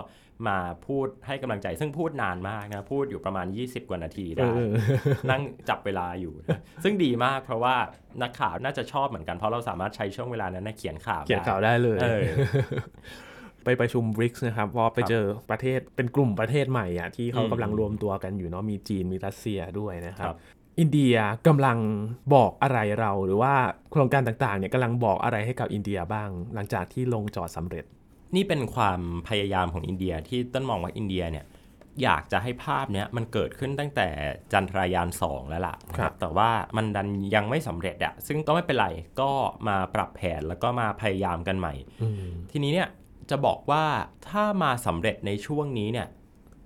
[0.47, 4.71] มาพูดให้กำลังใจซึ่งพูดนานมากนะ พูดอยู่ประมาณ 20 กว่านาทีได้เออ
[5.31, 7.75] นั่งจับเวลาอยู่นะซึ่งดีมากเพราะว่า
[8.21, 12.23] นักข่าวน่าจะชอบเหมือนกันเพราะเราสามารถใช้ช่วงเวลานั้นนะเขียนข่าวเขียนข่าวได้เลยเออ
[13.65, 20.37] ไปประชุมบริกส์นะครับเพราะไปเจอประเทศเป็นกลุ่มประเทศใหม่อะที่เขาอืมกำลังรวมตัวกันอยู่เนาะมีจีนมีรัสเซียด้วยนะคครัรับบ
[20.79, 21.15] อินเดีย
[21.47, 21.77] กำลัง
[22.35, 23.53] บอกอะไรเราหรือว่า
[23.91, 27.85] โครงการต่างๆเนี่ยกำลังบอกอะไรให้กับอินเดียบ้าง หลังจากที่ลงจอดสำเร็จ
[28.35, 31.45] นี่เป็นความพยายามของอินเดียที่ต้นมองว่าอินเดียเนี่ย
[32.03, 34.07] อยากจะให้ภาพเนี้ยมันเกิดขึ้นตั้งแต่
[34.53, 38.87] จันทรายานสองแล้วล่ะนะครับแต่ว่ามันดันยังไม่สำเร็จอะซึ่งก็ไม่เป็นไร
[39.21, 39.31] ก็
[39.67, 41.73] มาปรับแผนแล้วก็มาพยายามกันใหม่
[42.51, 42.89] ทีนี้เนี่ย
[43.29, 43.83] จะบอกว่า
[44.29, 46.07] ถ้ามาสำเร็จในช่วงนี้เนี่ย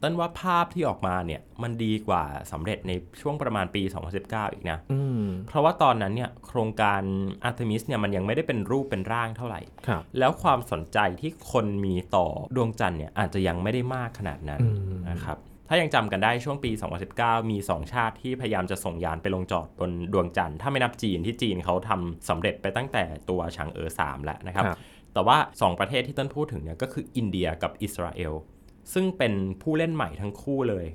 [0.05, 2.91] ต้นว่าภาพที่ออกมาเนี่ยมันดีกว่าสำเร็จใน
[3.21, 3.81] ช่วงประมาณปี
[4.17, 4.77] 2019 อีกนะ
[5.47, 7.01] เพราะว่าตอนนั้นเนี่ยโครงการ
[7.49, 9.61] Artemis เนี่ยมันยังไม่ได้เป็นรูปเป็นร่างเท่าไหร่
[10.19, 14.61] แล้วความสนใจที่คนมีต่อดวงจันทร์เนี่ยอาจจะยังไม่ได้มากขนาดนั้น
[15.11, 15.37] นะครับ
[15.69, 16.71] ถ้ายังจำกันได้ช่วงปี
[17.11, 24.65] 2019 มี 2 ชาติที่พยายามจะส่งยานไปลงจอดบนดวงจันทร์ ถ้าไม่นับจีนที่จีนเขาทำสำเร็จไปตั้งแต่ตัวฉางเอ๋อ3แล้วนะครับ
[25.13, 28.33] แต่ว่า 2 ประเทศที่ต้นพูดถึงเนี่ยก็คืออินเดียกับอิสราเอล
[28.93, 30.85] ซึ่งเป็นผู้เล่นใหม่ทั้งคู่เลย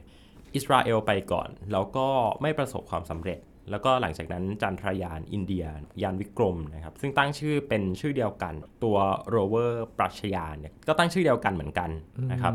[0.54, 2.08] อิสราเอลไปก่อน แล้วก็
[2.42, 3.38] ไม่ประสบความสำเร็จ
[3.70, 5.64] แล้วก็หลังจากนั้นจันทรายานอินเดีย
[6.02, 8.96] ยานวิกรมนะครับ ซึ่งตั้งชื่อเป็นชื่อเดียวกัน ตัว
[9.30, 11.90] โรเวอร์ปรัชญานเนี่ยก็ตั้งชื่อเดียวกันเหมือนกัน
[12.32, 12.54] นะครับ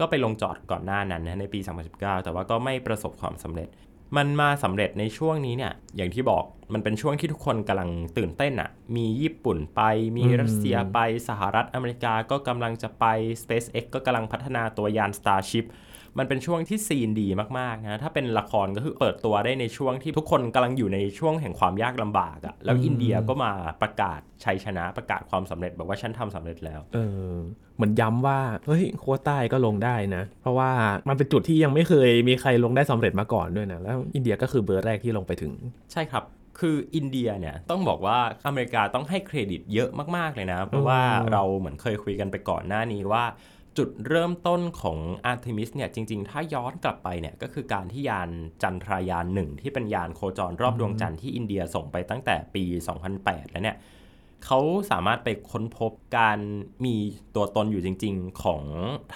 [0.00, 1.60] ก็ไปลงจอดก่อนหน้านั้นนะในปี
[1.92, 3.68] 2019 แต่ว่าก็ไม่ประสบความสำเร็จ
[4.16, 9.82] มันมาสำเร็จในช่วงนี้เนี่ย อย่างที่บอกมันเป็นช่วงที่ทุกคนกำลังตื่นเต้นอะ่ะ มีญี่ปุ่นไป
[10.16, 13.04] มีรัสเซียไป สหรัฐอเมริกาก็กำลังจะไป
[13.42, 15.64] SpaceX ก็กำลังพัฒนาตัวยาน Starship
[16.18, 26.98] มันเป็นช่วงที่ซีนดีมากๆนะถ้าเป็นละครก็คือเปิดตัวได้ในช่วงที่ทุกคนกำลังอยู่ในช่วงแห่งความยากลำบากอะแล้วอินเดียก็มาประกาศชัยชนะประกาศความสำเร็จบอกว่าฉันทำสำเร็จแล้วเอ
[27.30, 27.34] อ
[27.76, 30.70] เหมือนย้ำว่าเฮ้ยขั้วใต้ก็ลงได้นะ เพราะว่า
[31.08, 35.52] มันเป็นจุดที่ยังไม่เคยมีใครลงได้สำเร็จมาก่อนด้วยนะแล้วอินเดียก็คือเบอร์แรกที่ลงไปถึง
[35.92, 36.24] ใช่ครับ
[36.60, 41.00] คืออินเดียเนี่ยต้องบอกว่าอเมริกาต้องให้เครดิตเยอะมาก ๆ เลยนะ เพราะว่า
[41.32, 43.24] เราเหมือนเคยคุยกันไปก่อนหน้านี้ว่า
[43.78, 48.30] จุดเริ่มต้นของอาร์เทมิสเนี่ยจริง ๆ ถ้าย้อนกลับไปเนี่ยก็คือการที่ยาน
[48.62, 52.64] จันทรายานหนึ่งที่เป็นยานโคจรรอบดวงจันทร์ที่อินเดียส่งไปตั้งแต่ปี
[53.08, 53.76] 2008 แล้วเนี่ย
[54.44, 54.60] เขา
[54.90, 56.38] สามารถไปค้นพบการ
[56.84, 56.96] มี
[57.34, 58.64] ตัวตนอยู่จริง ๆ ของ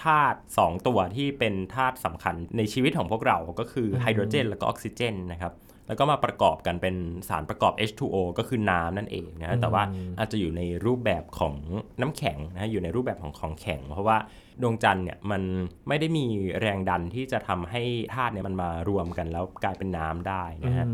[0.01, 5.53] ธาตุ2ตัวที่เป็นธาตุสำคัญในชีวิตของพวกเราก็คือไฮโดรเจน แล้วก็ออกซิเจนนะครับ
[5.87, 6.95] แล้วก็มาประกอบกันเป็น
[7.29, 9.83] สารประกอบ H2O ก็คือน้ำนั่นเองนะแต่ว่า
[10.19, 11.55] อาจจะอยู่ในรูปแบบของ
[12.01, 14.17] น้ำแข็งนะอยู่ในรูปแบบของของแข็ง เพราะว่า
[14.61, 15.41] ดวงจันทร์เนี่ยมัน
[15.87, 16.25] ไม่ได้มี
[16.59, 17.81] แรงดันที่จะทำให้
[18.13, 20.85] ธาตุเนี่ยมันมารวมกันแล้วกลายเป็นน้ำได้นะฮะ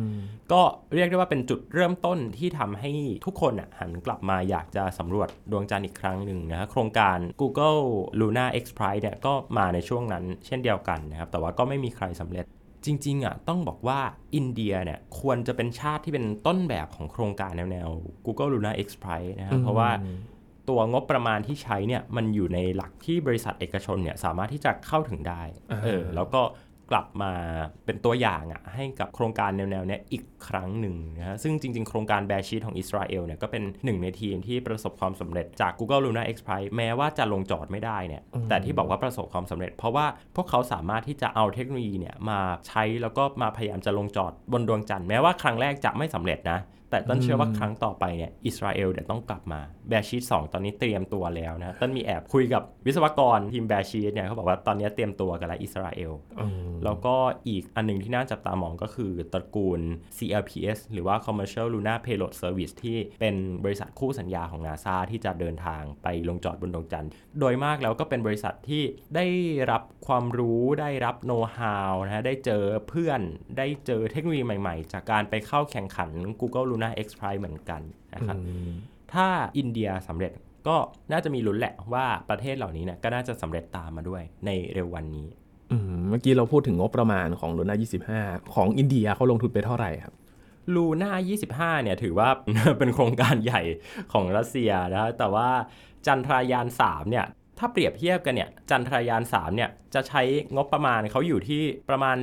[0.52, 0.62] ก็
[0.94, 2.92] เรียกได้ว่าเป็นจุดเริ่มต้นที่ทำให้
[3.26, 7.82] ทุกคนอะหันกลับมาอยากจะสำรวจดวงจันทร์อีกครั้งหนึ่งนะโครงการ Google
[8.20, 12.46] Luna X Prize เนี่ยก็มาในช่วงนั้นเช่นเดียวกันนะครับแต่ว่าก็ไม่มีใครสำเร็จ
[12.86, 14.00] จริงๆอะต้องบอกว่า
[14.36, 17.90] อินเดียเนี่ยควรจะเป็นชาติที่เป็นต้นแบบของโครงการแนวแนว
[18.26, 19.90] Google Luna X Prize นะครับเพราะว่า
[20.70, 25.42] ตัวงบประมาณที่ใช้เนี่ยมันอยู่ในหลักที่บริษัทเอกชนเนี่ยสามารถที่จะเข้าถึงได้
[25.84, 26.42] เออแล้วก็
[26.92, 27.32] กลับมา
[27.86, 46.60] เป็นตัวอย่างอะให้กับโครงการแนวๆนี้อีกครั้งหนึ่งนะฮะซึ่งจริง ๆ โครงการแบชีตของอิสราเอลเนี่ยก็เป็นหนึ่งในทีมที่ประสบความสำเร็จจาก Google Luna X Prize แม้ว่าจะลงจอดไม่ได้เนี่ยแต่ที่บอกว่าประสบความสำเร็จ เพราะว่าพวกเขาสามารถที่จะเอาเทคโนโลยีเนี่ยมาใช้แล้วก็มาพยายามจะลงจอดบนดวงจันทร์แม้ว่าครั้งแรกจะไม่สำเร็จนะ
[46.92, 56.12] แต่ต้นเชื่อว่าครั้งต่อไปเนี่ยอิสราเอลเดี๋ยวต้องกลับมาแบชีตสตอนนี้เตรียมตัวแล้วนะต้นมีแอบคุยกับวิศวกรทีมแบชีตเนี่ยเขาบอกว่าตอนนี้เตรียมตัวกันแล้วอิสราเอล
[56.86, 57.16] แล้วก็
[57.48, 59.82] อีกอันนึงที่น่าจับตามองก็คือตระกูล
[60.18, 68.84] CLPS หรือว่า Commercial Lunar Payload Service ที่เป็นบริษัทคู่สัญญาของ NASA ที่จะเดินทางไปลงจอดบนดวงจันทร์ โดยมากแล้วก็เป็นบริษัทที่
[69.16, 69.26] ได้
[69.72, 73.22] รับความรู้ได้รับโน้ตฮาวนะฮะได้เจอเพื่อน
[73.58, 77.82] ได้เจอเทคโนโลยีใหม่ๆ จากการไปเข้าแข่งขัน Google Luna X Prize เหมือนกัน
[78.14, 78.38] นะครับ
[79.14, 80.34] ถ้าอินเดียสำเร็จ
[80.68, 80.78] ก็
[81.12, 85.28] น่าจะมีลุ้นแหละว่าประเทศเหล่านี้เนี่ยก็น่าจะสำเร็จตามมาด้วยในเร็ววันนี้
[86.10, 90.14] เมื่อกี้เราพูดถึงงบประมาณของลูน่า25 ของอินเดียเขาลงทุนไปเท่าไหร่ครับ
[90.76, 91.12] ลูน่า
[91.76, 92.30] 25 เนี่ยถือว่า
[92.78, 93.62] เป็นโครงการใหญ่
[94.14, 95.50] ของรัสเซียนะแต่ว่า
[96.06, 97.26] จันทรายาน 3 เนี่ย
[97.60, 100.22] ถ้าเปรียบเทียบกันเนี่ยจันทรายาน 3 เนี่ยจะใช้
[100.56, 102.18] งบประมาณเขาอยู่ที่ประมาณ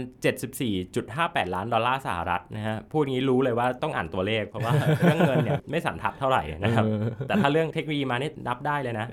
[0.75, 6.85] 74.58 ล้านดอลลาร์สหรัฐนะฮะพูดงี้รู้เลยว่าต้องอ่านตัวเลข เพราะว่าเรื่องเงินเนี่ยไม่สันทัดเท่าไหร่นะครับ
[7.29, 9.07] แต่ถ้าเรื่องเทคโนโลยีมานี่นับได้เลยนะ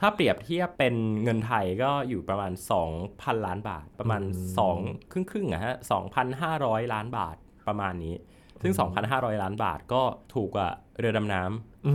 [0.00, 2.52] ถ้าเปรียบเทียบเป็นเงินไทยก็อยู่ประมาณ
[2.98, 4.22] 2,000 ล้านบาท ประมาณ
[4.66, 5.74] 2 ครึ่งครึ่งอะฮะ
[6.34, 7.36] 2,500 ล้านบาท
[7.68, 8.14] ประมาณนี้
[8.62, 8.74] ซึ่ง
[9.08, 10.02] 2,500 ล้านบาทก็
[10.34, 10.68] ถูกกว่า
[10.98, 11.42] เรือดำน้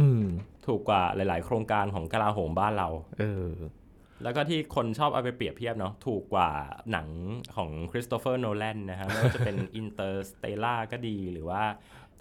[0.08, 3.50] ำถูกกว่าหลาย ๆ โครงการของกลาโหมบ้านเรา เออ
[4.24, 6.50] แล้วก็ที่คนชอบเอาไปเปรียบเทียบเนาะถูกกว่า
[6.92, 7.08] หนัง
[7.56, 11.62] ของคริสโตเฟอร์โนแลนนะฮะไม่ว่าจะเป็น Interstellar ก็ดีหรือว่า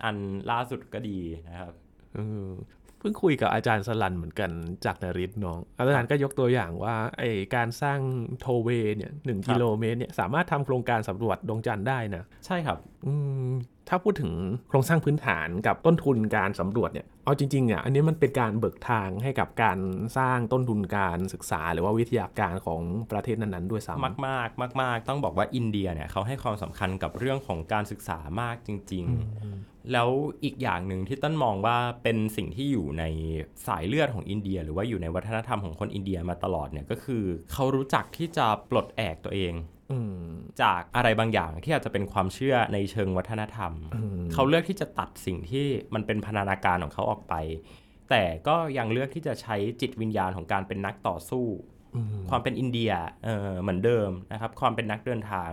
[0.05, 0.17] อัน
[0.51, 1.73] ล่าสุดก็ดีนะครับ
[3.05, 4.51] พิ่งคุยกับอาจารย์สลันเหมือนกัน
[4.85, 8.01] จากนริศน้อง อาจารย์ก็ยกตัวอย่างว่าไอการสร้าง
[8.41, 13.15] โทเวเนี่ยหนึ่งกิโลเมตรเนี่ยสามารถทำโครงการสำรวจดวงจันทร์ได้นะ ใช่ครับ อื
[13.49, 13.53] ม
[13.89, 14.33] ถ้าพูดถึง
[14.69, 19.79] โครงสร้างพื้นฐานกับต้นทุนการสำรวจเนี่ย เอาจริงๆอะ อันนี้มันเป็นการเบิกทางให้กับการ
[20.19, 22.81] สร้างต้นทุนการศึกษา หรือว่าวิทยาการของ
[23.13, 30.09] ประเทศนั้นๆ ด้วยซ้ำมากมากมากมากๆต้องบอกว่าอินเดียเนี่ยเขาให้ความสำคัญกับเรื่องของการศึกษามากจริง ๆ แล้ว
[30.45, 33.05] อีกอย่างหนึ่งที่ต้นมองว่าเป็นสิ่งที่อยู่ใน
[33.67, 39.74] สายเลือดของอินเดีย หรือว่าอยู่ในวัฒนธรรมของคนอินเดียมาตลอดเนี่ยก็คือเขารู้จักที่จะปลดแอกตัวเองอืม
[40.63, 43.73] จากอะไรบางอย่างที่อาจจะเป็นความเชื่อในเชิงวัฒนธรรม
[44.33, 47.35] เขาเลือกที่จะตัดสิ่งที่มันเป็นพันธนาการของเขาออกไป
[48.11, 51.47] แต่ก็ยังเลือกที่จะใช้จิตวิญญาณของการเป็นนักต่อสู้
[52.31, 52.93] ความเป็นอินเดีย
[53.25, 55.51] เออเหมือนเดิมนะครับ ความเป็นนักเดินทาง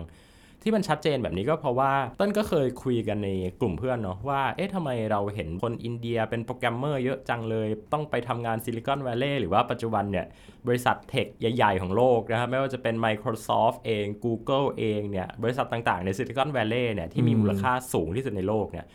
[0.63, 3.30] ที่มันชัดเจนแบบนี้ก็เพราะว่าเติ้ลก็เคยคุยกันใน
[3.62, 10.26] กลุ่มเพื่อนเนาะว่าเอ๊ะทำไมเราเห็นคนอินเดียเป็นโปรแกรมเมอร์เยอะจังเลย ต้องไปทำงานซิลิคอนแวลเลย์หรือว่าปัจจุบันเนี่ย
[10.67, 18.86] บริษัท tech ใหญ่ ๆ ของโลกนะครับไม่ว่าจะเป็น Microsoft เอง Google เองเนี่ยบริษัทต่างๆในซิลิคอนแวลเลย์เนี่ยที่มีมูลค่าสูงที่สุดในโลกเนี่ย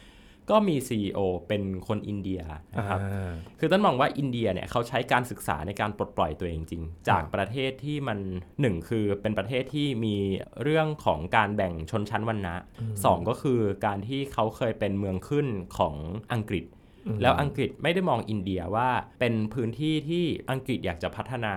[0.51, 2.41] ก็มี CEO เป็นคนอินเดีย
[2.79, 8.19] นะครับอ่าคือเติ้ลมองว่าอินเดียเนี่ยเขาใช้การศึกษาในการปลดปล่อยตัวเองจริง จากประเทศที่มัน
[8.61, 10.17] หนึ่งคือเป็นประเทศที่มี
[10.63, 12.55] เรื่องของการแบ่งชนชั้นวรรณะ
[13.05, 15.47] สองก็คือการที่เขาเคยเป็นเมืองขึ้น
[15.79, 15.95] ของ
[16.33, 16.65] อังกฤษ
[17.23, 18.89] แล้วอังกฤษไม่ได้มองอินเดียว่า
[19.21, 21.55] เป็นพื้นที่ที่อังกฤษอยากจะพัฒนา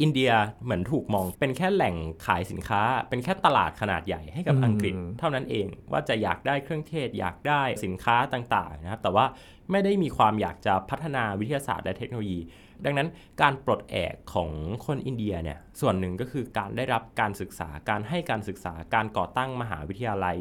[0.00, 0.30] อินเดีย
[0.64, 1.94] เหมือนถูกมองเป็นแค่แหล่ง
[2.26, 9.26] ขายสินค้า เป็นแค่ตลาดขนาดใหญ่ให้กับอืมอังกฤษ เท่านั้นเองว่าจะอยากได้เครื่องเทศ อยากได้สินค้าต่างๆนะครับแต่ว่า
[9.70, 12.40] ไม่ได้มีความอยากจะพัฒนาวิทยาศาสตร์และเทคโนโลยี
[12.84, 13.08] ดังนั้น
[13.42, 14.50] การปลดแอกของ
[14.86, 20.36] คนอินเดียเนี่ยส่วนหนึ่งก็คือการได้รับการศึกษาการให้การศึกษาการก่อตั้งมหาวิทยาลัย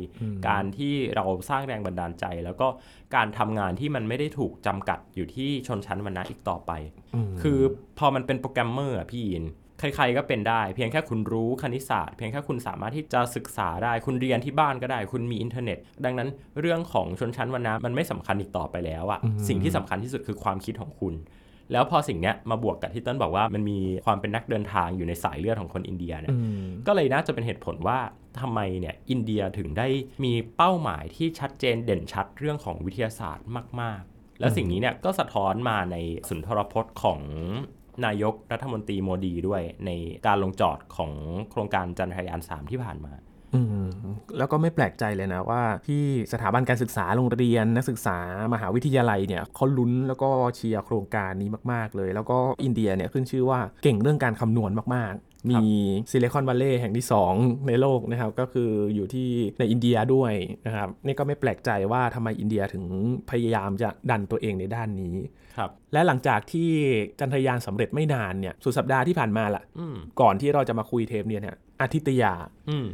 [0.50, 2.68] การที่เราสร้างแรงบันดาลใจ แล้วก็
[3.16, 6.72] การทำงานที่มันไม่ได้ถูกจำกัดอยู่ที่ชนชั้นวรรณะอีกต่อไป
[7.42, 7.60] คือ
[7.98, 9.46] พอมันเป็นโปรแกรมเมอร์อะพี่ยีน
[9.80, 21.14] ใครๆก็เป็นได้ เพียงแค่คุณรู้คณิตศาสตร์ เพียงแค่คุณสามารถที่จะศึกษาได้ คุณเรียนที่บ้านก็ได้ คุณมีอินเทอร์เน็ต ดังนั้นเรื่องของชนชั้นวรรณะมันไม่สำคัญอีกต่อไปแล้วอะสิ่งที่สำคัญที่สุดคือความคิดของคุณ
[21.74, 26.36] แล้วพอสิ่งเนี้ยมาบวกกับที่ต้นบอกว่ามันมีความเป็นนักเดินทางอยู่ในสายเลือดของคนอินเดียเนี่ย
[26.88, 28.00] ก็เลยน่าจะเป็นเหตุผลว่า
[28.40, 29.88] ทำไมเนี่ยอินเดียถึงได้
[30.24, 33.48] มีเป้าหมายที่ชัดเจนเด่นชัดเรื่องของวิทยาศาสตร์
[33.82, 35.98] มาก ๆ แล้วสิ่งนี้เนี่ยก็สะท้อนมาใน
[36.30, 37.22] สุนทรพจน์ของ
[38.06, 39.92] นายกรัฐมนตรีโมดีด้วยใน
[40.28, 41.12] การลงจอดของ
[41.50, 43.14] โครงการจันทรายาน 3 ที่ผ่านมา
[43.56, 43.88] อืม
[44.38, 48.18] แล้วก็ไม่แปลกใจเลยนะว่า ที่สถาบันการศึกษาโรงเรียนนักศึกษา
[48.54, 55.64] มหาวิทยาลัยเนี่ยเขาลุ้นแล้วก็เชียร์โครงการนี้มาก ๆ เลย แล้วก็อินเดียเนี่ยขึ้นชื่อว่าเก่งเรื่องการคำนวณมากๆ มี
[56.12, 60.34] ซิลิคอนวัลเลย์แห่งที่ 2 ในโลกนะครับ ก็คืออยู่ที่ในอินเดียด้วย
[60.66, 62.86] นะครับนี่ก็ไม่แปลกใจว่าทำไมอินเดียถึง
[63.30, 65.16] พยายามจะดันตัวเองในด้านนี้
[65.58, 66.70] ครับและหลังจากที่
[67.20, 72.34] จันทรายานสำเร็จไม่นานเนี่ยสุดสัปดาห์ที่ผ่านมาล่ะอืมก่อนที่เราจะมาคุยเทปเนี่ยเนี่ยอาทิตยา
[72.70, 72.88] อืม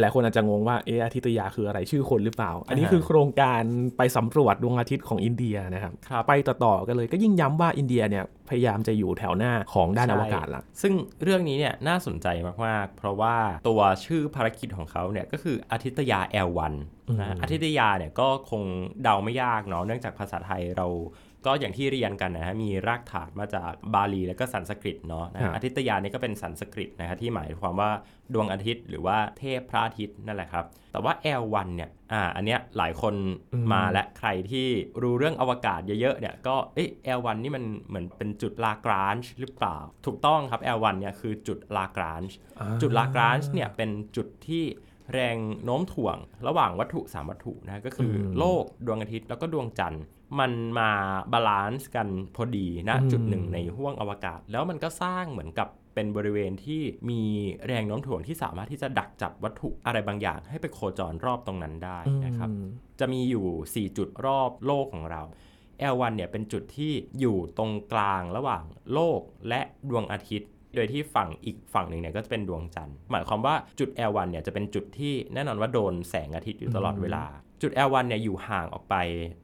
[0.00, 3.62] หลายๆคนอาจจะงงว่าเอออาทิตยาคืออะไรชื่อคนหรือเปล่า อันนี้อ่าฮะคือโครงการ
[3.96, 12.26] ไปสำรวจดวงอาทิตย์ของอินเดียนะครับครับไปต่อๆกันเลยก็ยิ่งย้ำว่าอินเดียเนี่ยพยายามจะอยู่แถวหน้าของด้านอวกาศละซึ่งเรื่องนี้เนี่ยน่าสนใจ
[12.66, 13.36] มากๆ เพราะว่า
[13.68, 16.72] ตัวชื่อภารกิจของเขาเนี่ยก็คืออาทิตยา L1
[17.20, 18.62] นะฮะอาทิตยาเนี่ยก็คง
[19.02, 20.86] เดาไม่ยากเนาะเนื่องจากภาษาไทยเรา
[21.46, 27.90] ก็อย่างที่เรียนกันนะฮะมีรากฐานมาจากบาลีและก็สันสกฤตเนาะนะครัฮะบอาทิตยานี่ก็เป็นสันสกฤตนะฮะที่หมายความว่า
[28.34, 33.14] ดวงอาทิตย์หรือว่าเทพพระอาทิตย์นั่นแหละครับ แต่ว่า L1 เนี่ยอ่าอันเนี้ยหลายคน
[33.72, 34.68] มาและใครที่
[35.02, 39.76] รู้เรื่องอวกาศเยอะๆเนี่ยก็เอ๊ะ L1 นี่มันเหมือนเป็นจุดลากรานจ์หรือเปล่า
[40.06, 42.36] ถูกต้องครับ L1 เนี่ยคือจุดลากรานจ์
[42.82, 44.64] จุดลากรานจ์เนี่ยเป็นจุดที่
[45.12, 50.04] แรงโน้มถ่วงระหว่างวัตถุ 3 วัตถุนะก็คืออมโลกดวงอาทิตย์แล้วก็ดวงจันทร์
[50.40, 50.90] มันมา
[51.32, 57.22] balance กันพอดีนะอืมจุดหนึ่งในห้วงอวกาศ แล้วมันก็สร้างเหมือนกับเป็นบริเวณที่มี
[57.66, 62.66] แรงโน้มถ่วงที่สามารถที่จะดักจับวัตถุอะไรบางอย่าง ให้ไปโคจรรอบตรงนั้นได้นะครับอืม
[63.00, 65.22] จะมีอยู่ 4 จุดรอบโลกของเรา
[65.92, 77.24] L1 เนี่ยเป็นจุดที่อยู่ตรงกลางระหว่างโลกและดวงอาทิตย์ โดยที่ฝั่งอีกฝั่งหนึ่งเนี่ยก็จะเป็นดวงจันทร์ หมายความว่าจุด L1 เนี่ยจะเป็นจุดที่แน่นอนว่าโดนแสงอาทิตย์อยู่ตลอดเวลา
[77.64, 78.94] จุด L1 เนี่ยอยู่ห่างออกไป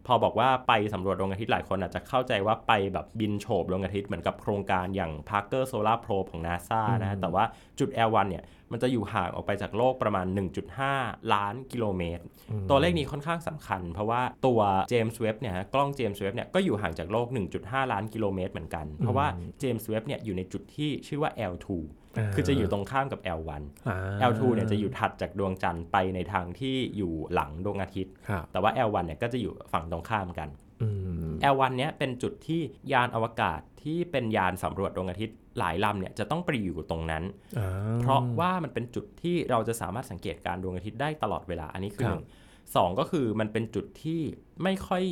[0.07, 7.45] พอบอกว่าไปสำรวจดวงอาทิตย์หลายคนอาจจะเข้าใจว่าไปแบบบินโฉบดวงอาทิตย์เหมือนกับโครงการอย่าง Parker Solar Probe ของ NASA นะแต่ว่า
[7.79, 10.27] จุด L1 เนี่ยมันจะอยู่ห่างออกไปจากโลกประมาณ
[10.81, 12.23] 1.5 ล้านกิโลเมตร
[12.71, 17.27] ตัวเลขนี้ค่อนข้างสำคัญ เพราะว่าตัวเจมส์เว็บเนี่ยฮะกล้องเจมส์เว็บเนี่ยก็อยู่ห่างจากโลก
[17.61, 19.27] 1.5 ล้านกิโลเมตรเหมือนกัน เพราะว่า
[19.61, 22.00] เจมส์เว็บเนี่ยอยู่ในจุดที่ชื่อว่า L2 อ่า
[22.35, 30.49] คือจะอยู่ตรงข้ามกับ L1 อ่า L2 เนี่ยจะอยู่ถัดจากดวงจันทร์ไปในทางที่อยู่หลังดวงอาทิตย์ครับแต่ว่า L1 เนี่ยก็จะอยู่ฝั่งตรงข้ามกัน
[30.83, 30.89] อื
[31.31, 32.61] ม L1 เนี้ยเป็นจุดที่
[32.93, 37.25] ยานอวกาศที่เป็นยานสำรวจดวงอาทิตย์หลายลำเนี่ยจะต้องไปอยู่ตรงนั้น
[38.03, 42.25] เพราะว่ามันเป็นจุดที่เราจะสามารถสังเกตการดวงอาทิตย์ได้ตลอดเวลาอันนี้คือหนึ่ง
[42.77, 44.21] สองก็คือมันเป็นจุดที่
[44.65, 45.05] ไม่ค่อย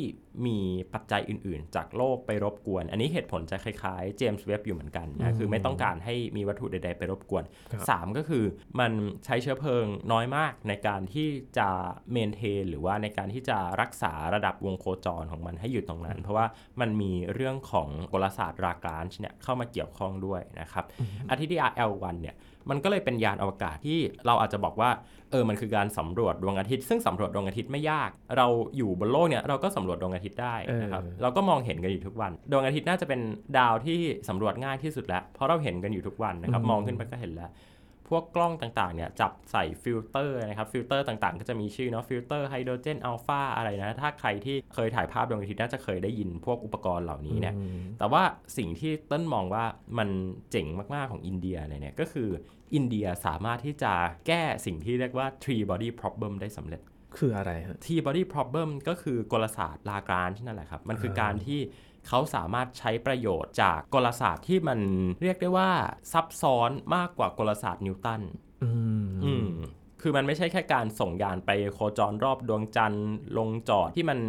[0.45, 0.57] มี
[0.93, 7.43] ปัจจัยอื่นๆ จากโลกไปรบกวน อันนี้เหตุผลจะคล้ายๆเจมส์เว็บอยู่เหมือนกันนะคือไม่ต้องการให้มีวัตถุใดๆไปรบกวน
[7.79, 8.45] 3 ก็คือ
[8.79, 8.91] มัน
[9.25, 11.69] ใช้เชื้อเพลิงน้อยมากในการที่จะ
[12.11, 16.45] เมนเทนหรือว่าในการที่จะรักษาระดับวงโคจรของมันให้อยู่ตรงนั้น เพราะว่า
[16.81, 20.85] มันมีเรื่องของกลศาสตร์ลากรานจ์เนี่ยเข้ามาเกี่ยวข้องด้วยนะครับ
[21.29, 22.35] อาทิตย์ RL1 เนี่ย
[22.69, 24.89] มันก็เลยเป็นยานอวกาศที่เราอาจจะบอกว่า
[25.31, 33.21] เออมันคือการสำรวจดวงอาทิตย์ ซึ่งสำรวจดวงอาทิตย์ไม่ยาก เราอยู่บนโลกเนี่ยเราก็สำรวจดวงอาทิตย์ได้นะครับเราก็มองเห็นกันอยู่ทุกวัน ดวงอาทิตย์น่าจะเป็น
[33.57, 33.99] ดาวที่
[34.29, 37.51] สำรวจง่ายที่สุดแล้ว เพราะเราเห็นกันอยู่ทุกวันนะครับมองขึ้นไปก็เห็นแล้ว
[38.13, 47.55] พวกกล้องต่างๆ เนี่ยจับใส่ฟิลเตอร์นะครับฟิลเตอร์ต่างๆ ก็จะมีชื่อเนาะ filter hydrogen alpha อะไรนะ ถ้าใครที่เคยถ่ายภาพดวงอาทิตย์น่าจะเคยได้ยินพวกอุปกรณ์เหล่านี้เนี่ย
[47.99, 48.23] แต่ว่า
[48.57, 49.65] สิ่งที่ต้นมองว่า
[49.97, 50.09] มัน
[50.51, 52.29] เจ๋งมากๆของอินเดียเนี่ยก็คือ
[52.75, 53.93] อินเดียสามารถที่จะ
[54.27, 56.81] แก้สิ่งที่เรียกว่า three body problem ได้สำเร็จ
[57.17, 61.59] คืออะไรฮะ three body problem ก็คือกลศาสตร์ลากรานที่นั่นแหละครับ มันคือการที่
[62.07, 64.79] เขาสามารถใช้ประโยชน์จากกลศาสตร์ที่มัน
[65.21, 65.69] เรียกได้ว่า
[66.13, 68.21] ซับซ้อนมากกว่ากลศาสตร์นิวตัน
[68.63, 69.47] อืม
[70.01, 74.19] คือมันไม่ใช่แค่การส่งยานไปโคจรรอบดวงจันทร์ลงจอดที่มัน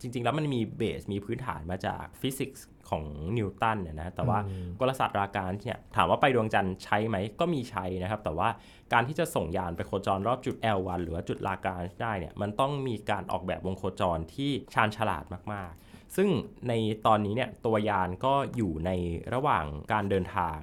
[0.00, 3.04] จริง ๆ แล้วมันมีเบสมีพื้นฐานมาจากฟิสิกส์ ของ
[3.36, 4.38] นิวตันเนี่ยนะแต่ว่า
[4.80, 8.48] กลศาสตร์ราการเนี่ยถามว่าไปดวงจันทร์ใช้ไหมก็มีใช้นะครับ แต่ว่า
[8.92, 16.28] การที่จะส่งยานไปโคจรรอบจุด L1 หรือว่าจุดราการได้เนี่ยมันต้องมีการออกแบบวงโคจรที่ชาญฉลาดมากๆ ซึ่ง
[16.68, 16.72] ใน
[17.06, 18.90] ตอนนี้เนี่ยตัวยานก็อยู่ใน
[19.34, 20.58] ระหว่างการเดินทาง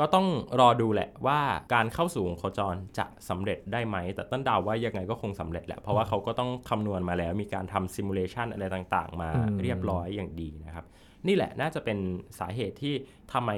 [0.00, 0.28] ก็ต้อง
[0.60, 1.40] รอดูแหละว่า
[1.74, 9.30] การเข้าสู่วงโคจรจะสำเร็จได้ไหม แต่ต้นดาวว่ายังไงก็คงสำเร็จแหละ เพราะว่าเขาก็ต้องคำนวณมาแล้วมีการทำซิมูเลชันอะไรต่างๆ มา
[9.62, 10.86] เรียบร้อยอย่างดีนะครับ
[11.26, 11.98] นี่แหละน่าจะเป็น
[12.38, 12.94] สาเหตุที่
[13.32, 13.50] ทำไม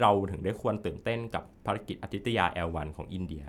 [0.00, 3.42] เราถึงได้ควรตื่นเต้นกับภารกิจอาทิตยา L1 ของอินเดีย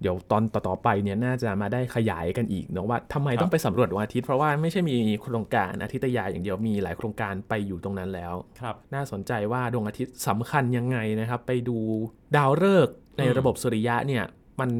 [0.00, 11.78] เดี๋ยวตอนต่อๆไปเนี่ยน่าจะมาได้ขยายกันอีกเนาะว่าทำไมต้องไปสำรวจดวงอาทิตย์เพราะว่าไม่ใช่มีโครงการอาทิตยาอย่างเดียวมีหลายโครงการไปอยู่ตรงนั้นแล้วครับน่าสนใจว่าดวงอาทิตย์สำคัญยังไงนะครับ ไปดู
[12.36, 14.24] ดาวฤกษ์ในระบบสุริยะเนี่ย
[14.60, 14.70] มัน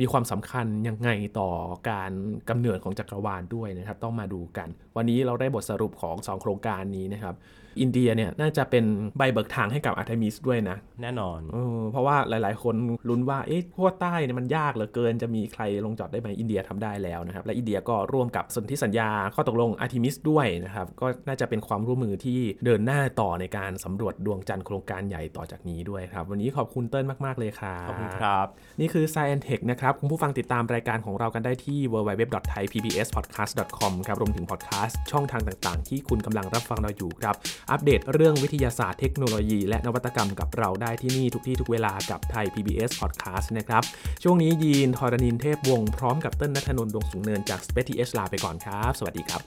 [0.00, 1.50] มีความสำคัญยังไงต่อ
[1.90, 2.12] การ
[2.50, 7.34] กำเนิดของจักรวาลด้วยนะครับ ต้องมาดูกัน วันนี้เราได้บทสรุปของ 2 โครงการนี้นะครับ
[7.80, 8.84] อินเดียเนี่ยน่าจะเป็น
[9.18, 12.74] ใบเบิกทางให้กับอาร์เทมิสด้วยนะ แน่นอนเออเพราะว่าหลายๆ คน
[13.08, 28.46] ลุ้นว่าเอ๊ะขั้วใต้เนี่ยมันยากเหลือเกินจะมีใครลงจอดได้ไหมอินเดียทำได้แล้วนะครับและอินเดียก็ร่วมกับสนธิสัญญาข้อตกลงอาร์เทมิสด้วยนะครับก็น่าจะเป็นความร่วมมือที่เดินหน้าต่อในการสำรวจดวงจันทร์โครงการใหญ่ต่อจากนี้ด้วยครับวันนี้ขอบคุณเติ้ลมากๆเลยครับขอบคุณครับ
[28.80, 37.34] นี่คือ Science Tech นะครับคุณผู้ฟังติดตามรายการของเรากันได้ที่ www.thaipbspodcast.com ครับรวมถึงพอดแคสต์ช่องทางต่างๆ ที่คุณกำลังรับฟังเราอยู่ครับ
[37.70, 43.82] อัปเดตเรื่องวิทยาศาสตร์เทคโนโลยี และนวัตกรรมกับเราได้ที่นี่ทุกที่ทุกเวลากับไทย PBS Podcast นะครับ
[44.22, 49.42] ช่วงนี้ยีนทอรานินเทพวงศ์พร้อมกับเติ้ลณัฐนนท์ดวงสูงเนินจาก Space TH ลาไปก่อนครับ สวัสดีครับ